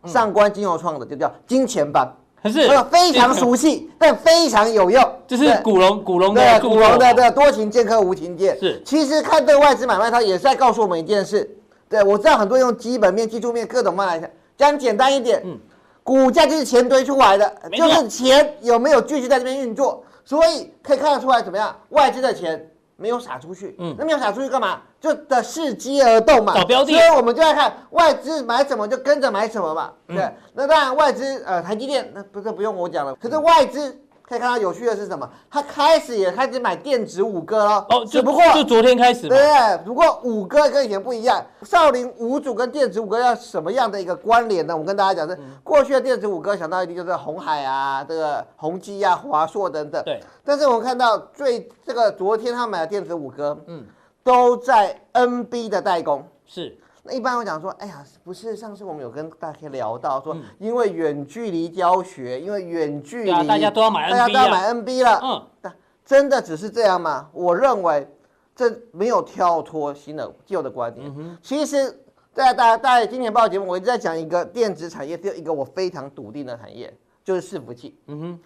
[0.04, 2.06] 上官金融创的，就叫金钱帮。
[2.40, 5.04] 可是非常熟悉，但非常有用。
[5.26, 8.56] 就是古龙，古龙的古龙的这多情剑客无情剑。
[8.60, 11.50] 是，其实看这个外资买卖，它也是在告诉我们一件事。
[11.88, 15.58] 对，我知道很多人用基本面、技术面各种方法来讲，讲简单一点，嗯，
[16.04, 20.04] 股价就是钱堆出来的，就是钱有没有继续在这边运作。
[20.24, 21.74] 所以可以看得出来，怎么样？
[21.88, 22.70] 外资的钱
[23.00, 24.82] 没有撒出去，嗯，那没有撒出去干嘛？
[25.00, 26.92] 就的伺机而动嘛，找标的。
[26.92, 30.18] 所以我们就来看外资买什么就跟着买什么嘛，对。
[30.18, 33.96] 嗯、那当然外资呃台积电那不是不用我讲了，可是外资
[34.28, 35.26] 可以看到有趣的是什么？
[35.50, 37.86] 他开始也开始买电子五哥了。
[37.88, 39.26] 哦，只不过就昨天开始。
[39.26, 39.38] 对，
[39.86, 41.42] 不过五哥跟以前不一样。
[41.62, 44.76] 少林五祖跟电子五哥要什么样的一个关联呢？
[44.76, 50.04] 我跟大家讲是，过去的电子五哥想到一定就是红海啊，这个宏基啊、华硕等等。
[50.04, 50.20] 对。
[50.44, 53.86] 但是我们看到最这个昨天他买的电子五哥，嗯，
[54.22, 56.22] 都在 NB 的代工。
[56.44, 56.76] 是。
[57.12, 65.20] 一般我讲说，哎呀，不是，上次我们有跟大家聊到说，因为远距离教学，因为远距离，大家都要买大家都要买 NB 了。
[65.22, 67.28] 嗯，但真的只是这样吗？
[67.32, 68.08] 我认为
[68.56, 71.38] 这没有跳脱新的旧的观点。
[71.42, 71.90] 其实，
[72.32, 76.92] 在大家大家今年报节目，我一直在讲一个电子产业，只有一个我非常笃定的产业，
[77.24, 77.96] 就是伺服器。
[78.06, 78.40] 嗯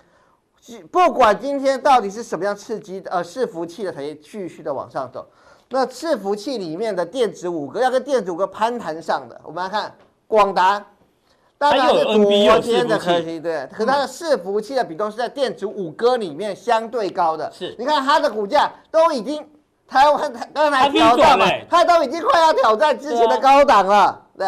[0.61, 5.27] 哼，不管今天到底是什么样刺激，呃，伺服器的产业继续的往上走。
[5.73, 9.91] 那伺服器里面的电子五哥要跟电子五哥攀谈上的，我们来看
[10.27, 10.85] 广达，
[11.57, 17.51] 当然是昨天的科技，对，可它的伺服器的比重是在电子五哥里面相对高的。
[17.51, 19.43] 是，你看它的股价都已经
[19.89, 24.27] 台湾刚才挑战嘛，它都已经快要挑战之前的高档了。
[24.37, 24.47] 对，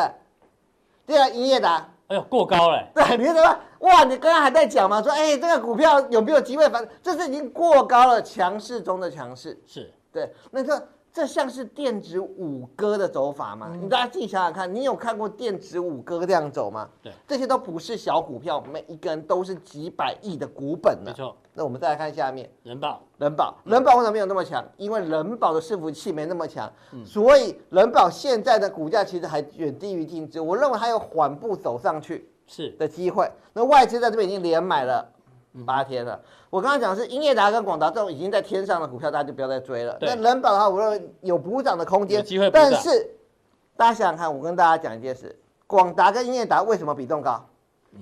[1.06, 2.86] 第二英业达，哎呦过高了。
[2.94, 3.58] 对，你看什么？
[3.78, 6.86] 哇，你刚刚还在讲嘛，说哎这个股票有没有机会反？
[7.02, 9.58] 这是已经过高了，强势中的强势。
[9.66, 10.86] 是对，那个。
[11.14, 13.70] 这像是电子五哥的走法吗？
[13.80, 16.88] 你大家自己想想看，你有看过电子五哥这样走吗？
[17.00, 21.12] 对，这些都不是小股票，每一个人都是几百亿的股本呢。
[21.12, 21.36] 没错。
[21.52, 24.64] 那我们再来看下面，人保，人保，人保为什么没有那么强？
[24.76, 26.68] 因为人保的伺服器没那么强，
[27.06, 30.40] 所以人保现在的股价其实还远低于净值。
[30.40, 33.30] 我认为还有缓步走上去是的机会。
[33.52, 35.13] 那外资在这边已经连买了。
[35.62, 39.96] 八天了，我刚刚讲的是英业达跟广达这种已经在天上的股票，大家就不要再追了。
[40.00, 43.08] 那人保的话，我认为有补涨的空间，但是
[43.76, 47.46] 大家想想看，我跟大家讲一件事：广达跟英业达为什么比重高？
[47.92, 48.00] 嗯，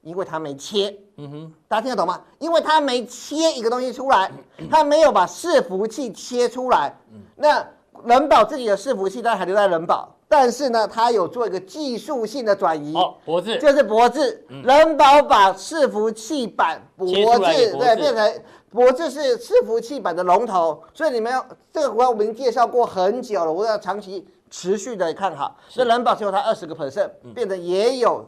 [0.00, 0.96] 因为它没切。
[1.16, 2.20] 嗯哼，大家听得懂吗？
[2.38, 4.30] 因为它没切一个东西出来，
[4.68, 6.96] 它没有把伺服器切出来。
[7.12, 7.64] 嗯，那
[8.04, 10.16] 仁宝自己的伺服器当然还留在人保。
[10.28, 25.54] 但是呢，它有做一个技术性的转移，哦，博智就是博智，仁宝、嗯、把伺服器板博智对变成博智是伺服器板的龙头，所以你们要这个股票我们已经介绍过很久了，我要长期持续的看好。
[25.76, 28.26] 那人保只有它二十个 percent，变得也有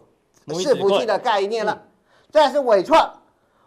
[0.48, 1.72] 伺服器的概念了。
[1.72, 1.88] 嗯、
[2.30, 3.10] 再是伟创，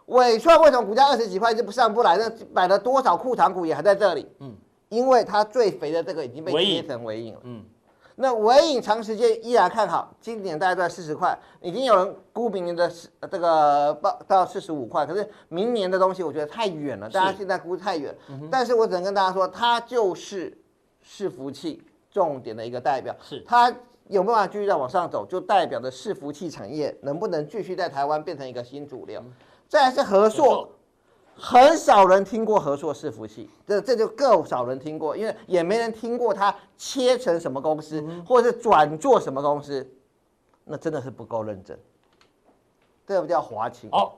[0.06, 2.16] 伟创为什么股价二十几块就不上不来？
[2.16, 4.54] 那买了多少库藏股也还在这里，嗯，
[4.88, 7.64] 因为它最肥的这个已经被切成尾影了，嗯。
[8.20, 12.90] 那尾影长时间依然看好，今年大概在四十块，已经有人估明年的
[13.30, 18.12] 这个报到四十五块，可是明年的东西我觉得太远了，大家现在估太远。
[18.28, 20.52] 嗯、但是我只能跟大家说，它就是
[21.06, 21.80] 伺服器
[22.10, 23.72] 重点的一个代表，是它
[24.08, 29.20] 有没有办法继续再往上走，就代表着伺服器产业能不能继续在台湾变成一个新主流。
[29.20, 29.32] 嗯、
[29.68, 30.68] 再来是和硕。
[31.40, 39.88] 很少人听过合硕伺服器，这这就更少人听过，因为也没人听过它切成什么公司，或者是转做什么公司，
[40.64, 41.78] 那真的是不够认真。
[43.06, 44.12] 这不叫华勤哦，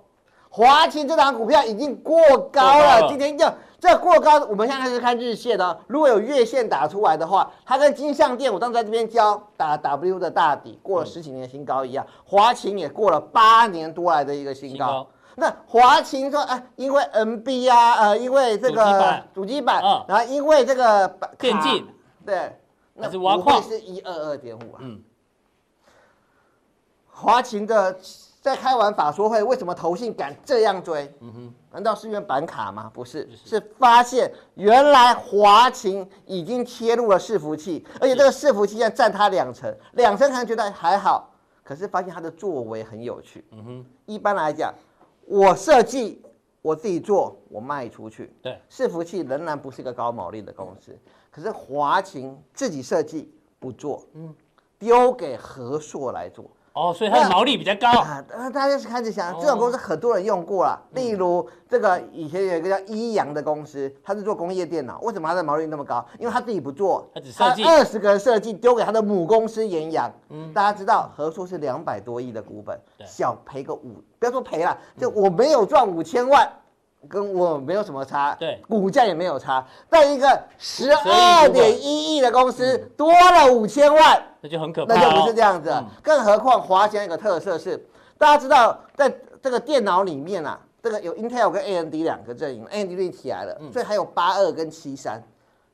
[0.49, 2.19] 华勤这档股票已经过
[2.51, 3.47] 高了，今天就
[3.79, 15.07] 这过高，我们现在开始看日线的，如果有月线打出来的话，它跟金像电我当时在这边教打 W 的大底，过了十几年的新高一样，华勤也过了八年多来的一个新高。
[15.37, 21.09] 那华勤说，哎，因为 NB 啊，呃，因为这个主机板，然后因为这个
[21.39, 21.87] 电竞，
[22.27, 22.59] 对，
[22.95, 24.79] 那是挖矿是一二二点五啊。
[24.81, 25.01] 嗯，
[27.09, 27.97] 华勤的
[28.41, 31.11] 在开完法说会，为什么投信敢这样追？
[31.21, 32.91] 嗯哼，难道是因为板卡吗？
[32.93, 41.31] 不是，是发现原来华勤已经切入了伺服器，而且这个伺服器现在占它两成，两成可能觉得还好，
[41.63, 43.45] 可是发现它的作为很有趣。
[43.53, 44.75] 嗯哼，一般来讲。
[45.31, 46.21] 我设计，
[46.61, 48.33] 我自己做，我卖出去。
[48.43, 50.93] 对，伺服器仍然不是一个高毛利的公司，
[51.31, 54.35] 可是华勤自己设计不做，嗯，
[54.77, 56.51] 丢给和硕来做。
[56.73, 58.25] 哦，所以它的毛利比较高啊。
[58.31, 60.81] 那大家是开始想，这种公司很多人用过了。
[60.93, 66.05] 例如这个以前有一个叫一阳的公司，它是做工业电脑，为什么它的毛利那么高？
[66.19, 70.11] 因为他自己不做，它只设计，二十个人设计，丢给他的母公司研阳。
[70.29, 76.49] 嗯，大家知道合硕是两百多亿的股本，小赔个五，不要说赔了，就我没有赚五千万，
[77.09, 79.67] 跟我没有什么差，对，股价也没有差。
[79.89, 84.23] 但一个十二点一亿的公司多了五千万。
[84.41, 85.75] 那就很可怕，那就不是这样子。
[86.03, 87.77] 更何况华强一个特色是，
[88.17, 95.23] 大家知道，在这个电脑里面啊，这个有 Intel 跟 AMD 两个阵营，AMD 已经起来了，所以还有八二跟七三。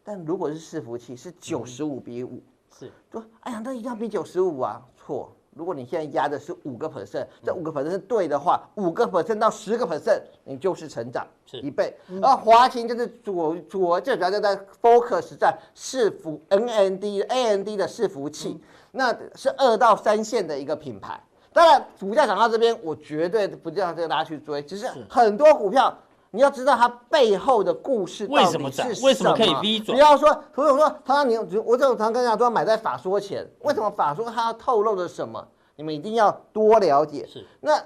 [0.05, 2.41] 但如果是伺服器，是九十五比五。
[2.79, 4.81] 是，说，哎呀，那一定要比九十五啊？
[4.97, 11.97] 错，如果你现在压的是五个 percent，这五个 percent 是对的话，五个 percent 到十个 percent，你就是成长是一倍。
[12.23, 21.19] 而华擎就是主主，这主要就在 focus 在伺服 NAND AND 的伺服器，那是二到三线的一个品牌。
[21.55, 25.97] 当然，股价涨到这边，我绝对不这样跟大家去追，只是很多股票。
[26.37, 28.68] 你要知道它背后的故事到底是什么？
[29.03, 29.97] 为什么可以 V 转？
[29.97, 35.49] 不要说，涂总说，他你我这种常跟大家说，买在法说前，为什么法说它要透露的什么？
[35.76, 37.26] 你们一定要多了解。
[37.26, 37.45] 是。
[37.61, 37.82] 那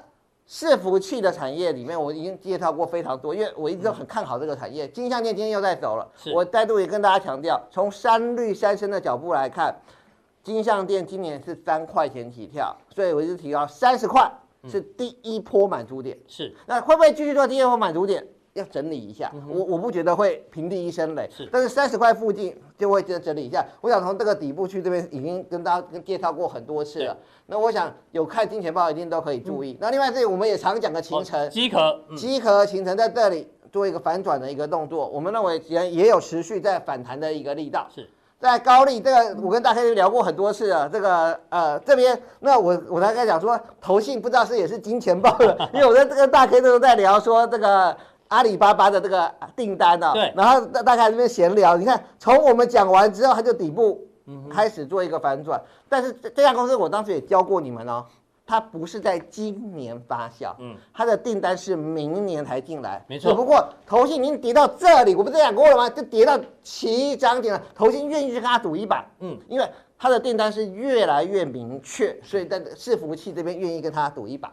[0.49, 4.89] 伺服器的产业里面，我已经介绍过非常多，因为我一直都很看好这个产业。
[4.89, 9.81] 金像电今天又在走了，我再度也跟大家强调，从三绿三升的脚步来看，
[10.43, 14.29] 金像电今年是三块钱起跳，所以我一直提到三十块
[14.69, 16.19] 是第一波满足点。
[16.27, 16.53] 是。
[16.67, 18.27] 那会不会继续做第二波满足点？
[18.55, 23.65] 要整理一下，嗯、我我不觉得会平地一声雷，是，但是三十块附近就会整理一下。
[23.81, 27.17] 我想从这个底部去这边已经跟大家介绍过很多次了。
[27.47, 29.73] 那我想有看金钱豹一定都可以注意。
[29.75, 37.87] 嗯、那另外这里我们也常讲的勤诚，机壳，机壳行程在这里做一个反转的一个动作，我们认为也也有持续在反弹的一个力道。
[37.95, 38.09] 是
[38.41, 40.89] 在高利这个，我跟大 K 聊过很多次了。
[40.89, 47.97] 这个呃这边，那我我大概讲说，投信不知道是也是金钱豹了， 因为我在这个大 K 都在聊说这个。
[48.31, 50.13] 阿里巴巴的这个订单呢、哦？
[50.15, 54.01] 对，然后大大家这边闲聊，你看从我们讲完之后，它就底部
[54.49, 55.59] 开始做一个反转。
[55.59, 58.07] 嗯、但是这家公司我当时也教过你们哦，
[58.47, 63.33] 它不是在今年发酵，嗯，它的订单是明年才进来，没错。
[63.33, 65.91] 只不过投信已经跌到这里，我不是讲过了吗？
[65.91, 69.69] 就跌到起涨点了，投信愿意去跟他赌一把，嗯，因为
[69.99, 74.53] 它的订单是越来越明确，所以在伺服器这边愿意跟他赌一把。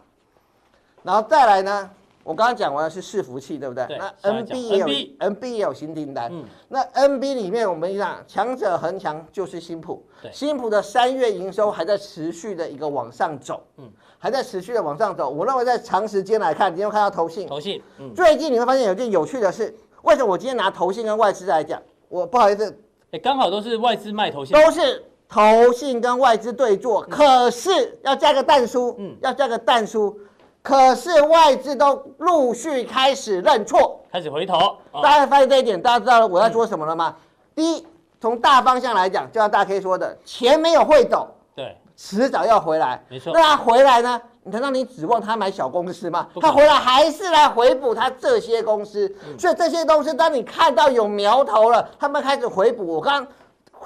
[1.04, 1.90] 然后再来呢？
[2.28, 3.86] 我刚刚讲完的是伺服器，对不对？
[3.86, 6.30] 对那 NB 也有 NB 也有新订单。
[6.30, 15.30] 嗯、那 NB 里面我们讲强者恒强就是新普，新普的三月营收还在持续的一个往上走，嗯，还在持续的往上走。
[15.30, 21.82] 我认为在长时间来看，你有看到投信，投信，嗯，最近你会发现有件有趣的事，为什么我今天拿投信跟外资来讲？
[22.10, 22.78] 我不好意思，
[23.12, 30.20] 哎，刚好都是外资卖投信，都是投信跟外资对做，嗯、可是要加个蛋书，嗯，要加个蛋书。
[30.68, 34.58] 可是外资都陆续开始认错，开始回头。
[34.92, 37.16] 哦、大家发现这一点，大家知道我在说什么了吗？
[37.16, 37.24] 嗯、
[37.56, 37.88] 第一，
[38.20, 43.02] 从大方向来讲，就像大 K 说的，钱没有汇走，对，迟早要回来。
[43.08, 43.32] 没错。
[43.34, 44.22] 那他回来呢？
[44.44, 46.28] 你难道你指望他买小公司吗？
[46.42, 49.08] 他回来还是来回补他这些公司。
[49.26, 52.86] 嗯、所以这些公司，当你看到有苗头了，他们开始回补。
[52.86, 53.26] 我刚。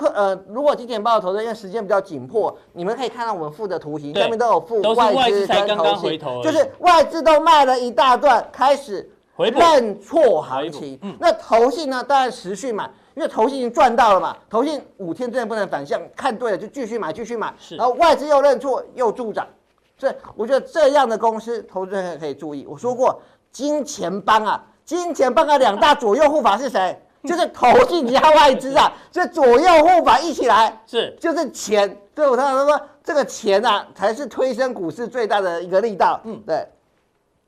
[0.07, 10.99] 呃，如果金钱豹的投资，因为时间比较紧迫，你们可以看到我们附的图形，下面都有附外资跟投信，就是外资都卖了一大段，开始认错行情。
[11.01, 14.35] 嗯、那投信呢，当然持续买，因为投信已经赚到了嘛。
[14.49, 17.53] 投信五天之内不能反向，看对了就继续买，继续买。
[17.77, 19.47] 然后外资又认错又助涨，
[19.97, 22.65] 所以我觉得这样的公司，投资人可以注意。
[22.69, 23.21] 我说过，
[23.51, 27.01] 金钱帮啊，金钱帮的两大左右护法是谁？
[27.27, 31.97] 就是投信加外资啊，这左右护法一起来，是就是钱。
[32.15, 36.19] 所以我常常说，这个钱啊，才是推升股市最大的一个力道。
[36.23, 36.67] 嗯，对。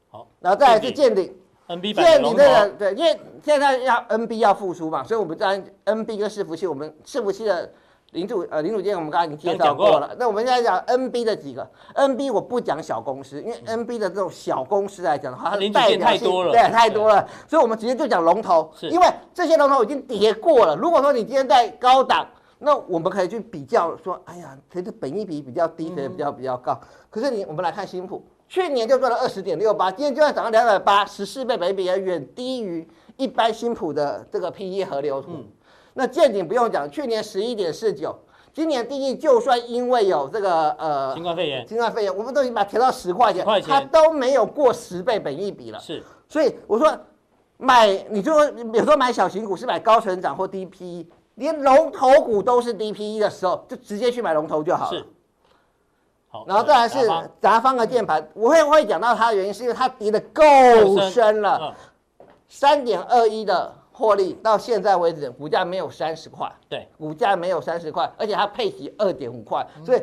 [0.09, 1.35] 好，然后再来是见顶
[1.67, 7.71] ，NB 见顶这个对，因为现在要 NB 要复苏嘛，所以我们在 NB 跟伺服器，我们伺服器的。
[8.13, 10.07] 零组呃，零组件我们刚才已经介绍过了。
[10.07, 18.71] 过那我们现在讲 NB 的几个 NB，我不讲小公司，因为 NB 的这种小公司来讲的话，它的代表性对太多了，所以我们直接就讲龙头。
[18.83, 20.75] 因为这些龙头已经跌过了。
[20.75, 22.27] 如果说你今天在高档，
[22.59, 26.79] 那我们可以去比较说，哎呀，谁的本益比比较低，谁的比较比较高。
[27.09, 32.87] 可是你我们来看新普，去年就赚了二十点六八，今天就算涨到两百八，十四倍本益比也远低于
[33.17, 35.31] 一般新普的这个 PE 河流图。
[35.33, 35.47] 嗯
[35.93, 38.17] 那见顶不用讲，去年十一点四九，
[38.51, 45.79] 今年第一就算因为有这个呃新冠肺炎，新冠肺炎，我们都已经把它调到十块钱，它都没有过十倍本益比了。
[45.79, 46.97] 是，所以我说
[47.57, 54.97] 买，你就说有时候买小型股是买高成长或低 PE，连龙头股都是低 PE 的时候，就直接去买龙头就好了。
[54.97, 55.05] 是，
[56.29, 57.07] 好，然后再来是
[57.39, 60.43] 砸方的键盘，我会会讲到它的原因，是因为它跌的够
[61.11, 61.75] 深了，
[62.47, 63.75] 三点二一的。
[63.95, 70.01] 获利到现在为止，股价没有三十块，对，股价没有三十块，而且它配息二点五块，所以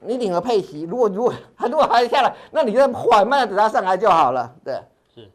[0.00, 4.80] 你领了配息，如果如果它如果还下来，那你就缓慢的等它上来就好了，对，
[5.14, 5.30] 是，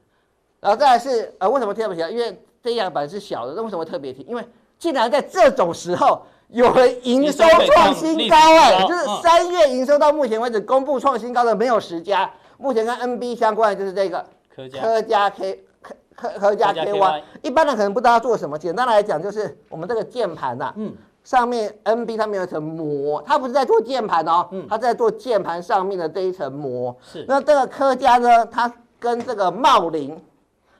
[0.60, 2.12] 然后再来是呃为什么特别提？
[2.16, 4.24] 因为这样板是小的，那为什么特别提？
[4.24, 4.44] 因为
[4.80, 14.26] 竟然在这种时候有人营收创新高哎，就是三月营收到目前为止公布创新高的没有十家，目前跟 NB 相关的就是这个
[14.56, 15.64] 科家科嘉 K。
[16.16, 18.58] 科科家 KY，一般人可能不知道做什么。
[18.58, 20.94] 简单来讲，就是我们这个键盘呐，嗯，
[21.24, 26.96] 上面 NB 上面有一层膜，它不是在做键盘哦，嗯，它在做键盘上面的这一层膜。
[27.02, 27.26] 是。
[27.28, 30.18] 那这个科家呢，它跟这个茂林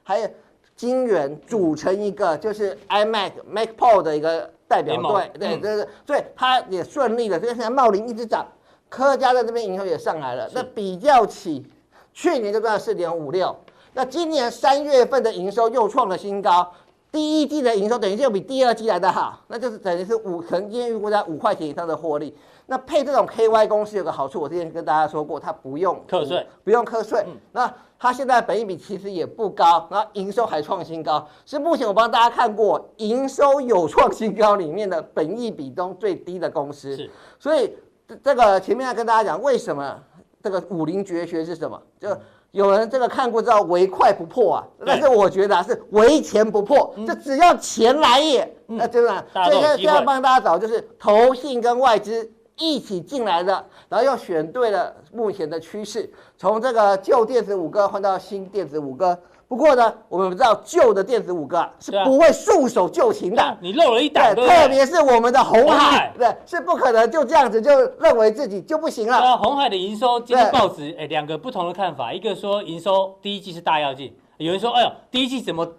[0.04, 0.30] 还有
[0.76, 8.46] 金源组成一个就是 iMac Mac Pro 的一个代表队，对对对，所以它也顺利的，所以现在茂林一直涨，
[8.90, 10.50] 科家在这边营收也上来了。
[10.54, 11.66] 那比较起
[12.14, 13.56] 去年就赚了四点五六，
[13.94, 16.72] 那今年三月份的营收又创了新高。
[17.12, 22.36] 第一季的营收等于就比第二季来的好，那就是等于是五，可能今天预估在五块钱以上的获利。
[22.66, 27.24] 那配这种 KY 公司有个好处，我之前跟大家说过，它不用课税，不用课税。
[27.28, 36.98] 嗯、那它现在本益比其实也不高，那营收还创新高，是目前我帮大家看过营收有创新高里面的本益比中最低的公司。
[36.98, 37.76] 是，所以
[38.24, 40.00] 这个前面要跟大家讲，为什么
[40.42, 41.80] 这个武林绝学是什么？
[42.00, 42.10] 就。
[42.10, 42.20] 嗯
[42.54, 59.20] 有人这个看过知道，唯快不破啊，但是我觉得啊，是唯钱不破，就只要钱来也，那真的，所以现在帮大家找就是投信跟外资一起进来的，然后又选对了目前的趋势，从这个旧电子五哥换到新电子五哥。
[59.54, 63.58] 不过呢，我们知道旧的电子五哥是不会束手就擒的。
[63.62, 69.38] 你漏了一档，对，特别是我们的红海，对，是不可能就这样子就认为自己就不行了。
[69.38, 75.72] 红海的营收，今天报纸哎，两个不同的看法，一个说营收第一季是大跃进，有人说哎呦，第一季怎么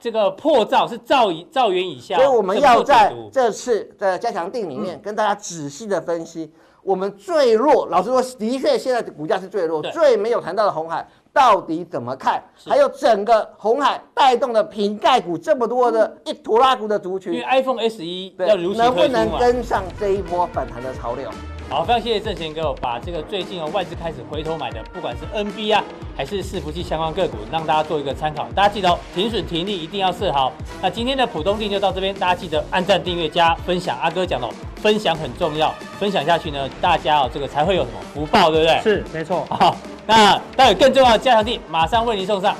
[0.00, 2.16] 这个破兆是兆以兆元以下？
[2.16, 6.50] 所以我们要在这次的加强定里面跟大家仔细的分析，
[6.82, 11.06] 我们最弱，老实说，的确现在的股价是最弱，最没有谈到的红海。
[11.32, 12.42] 到底怎么看？
[12.66, 18.04] 还有整个红海带动的瓶盖股这么多的一拖拉股的族群，因为 iPhone SE
[18.46, 21.30] 要如能不能跟上这一波反弹的潮流？
[21.72, 25.82] 好，非常谢谢正贤哥，我把这个最近哦外资开始回头买的，不管是 NB 啊
[26.14, 28.46] 还是伺服器相关个股，让大家做一个参考。
[28.54, 30.52] 大家记得哦，停损停利一定要设好。
[30.82, 33.98] 那今天的普通錠就到这边，大家记得按赞、订阅、加分享。
[34.00, 34.46] 阿哥讲的，
[34.82, 38.78] 分享很重要，分享下去呢，大家哦这个才会有什么福报，对不对？
[38.82, 39.46] 是，没错。
[39.48, 39.74] 好。
[40.06, 42.54] 那待会更重要的加强地马上为您送上。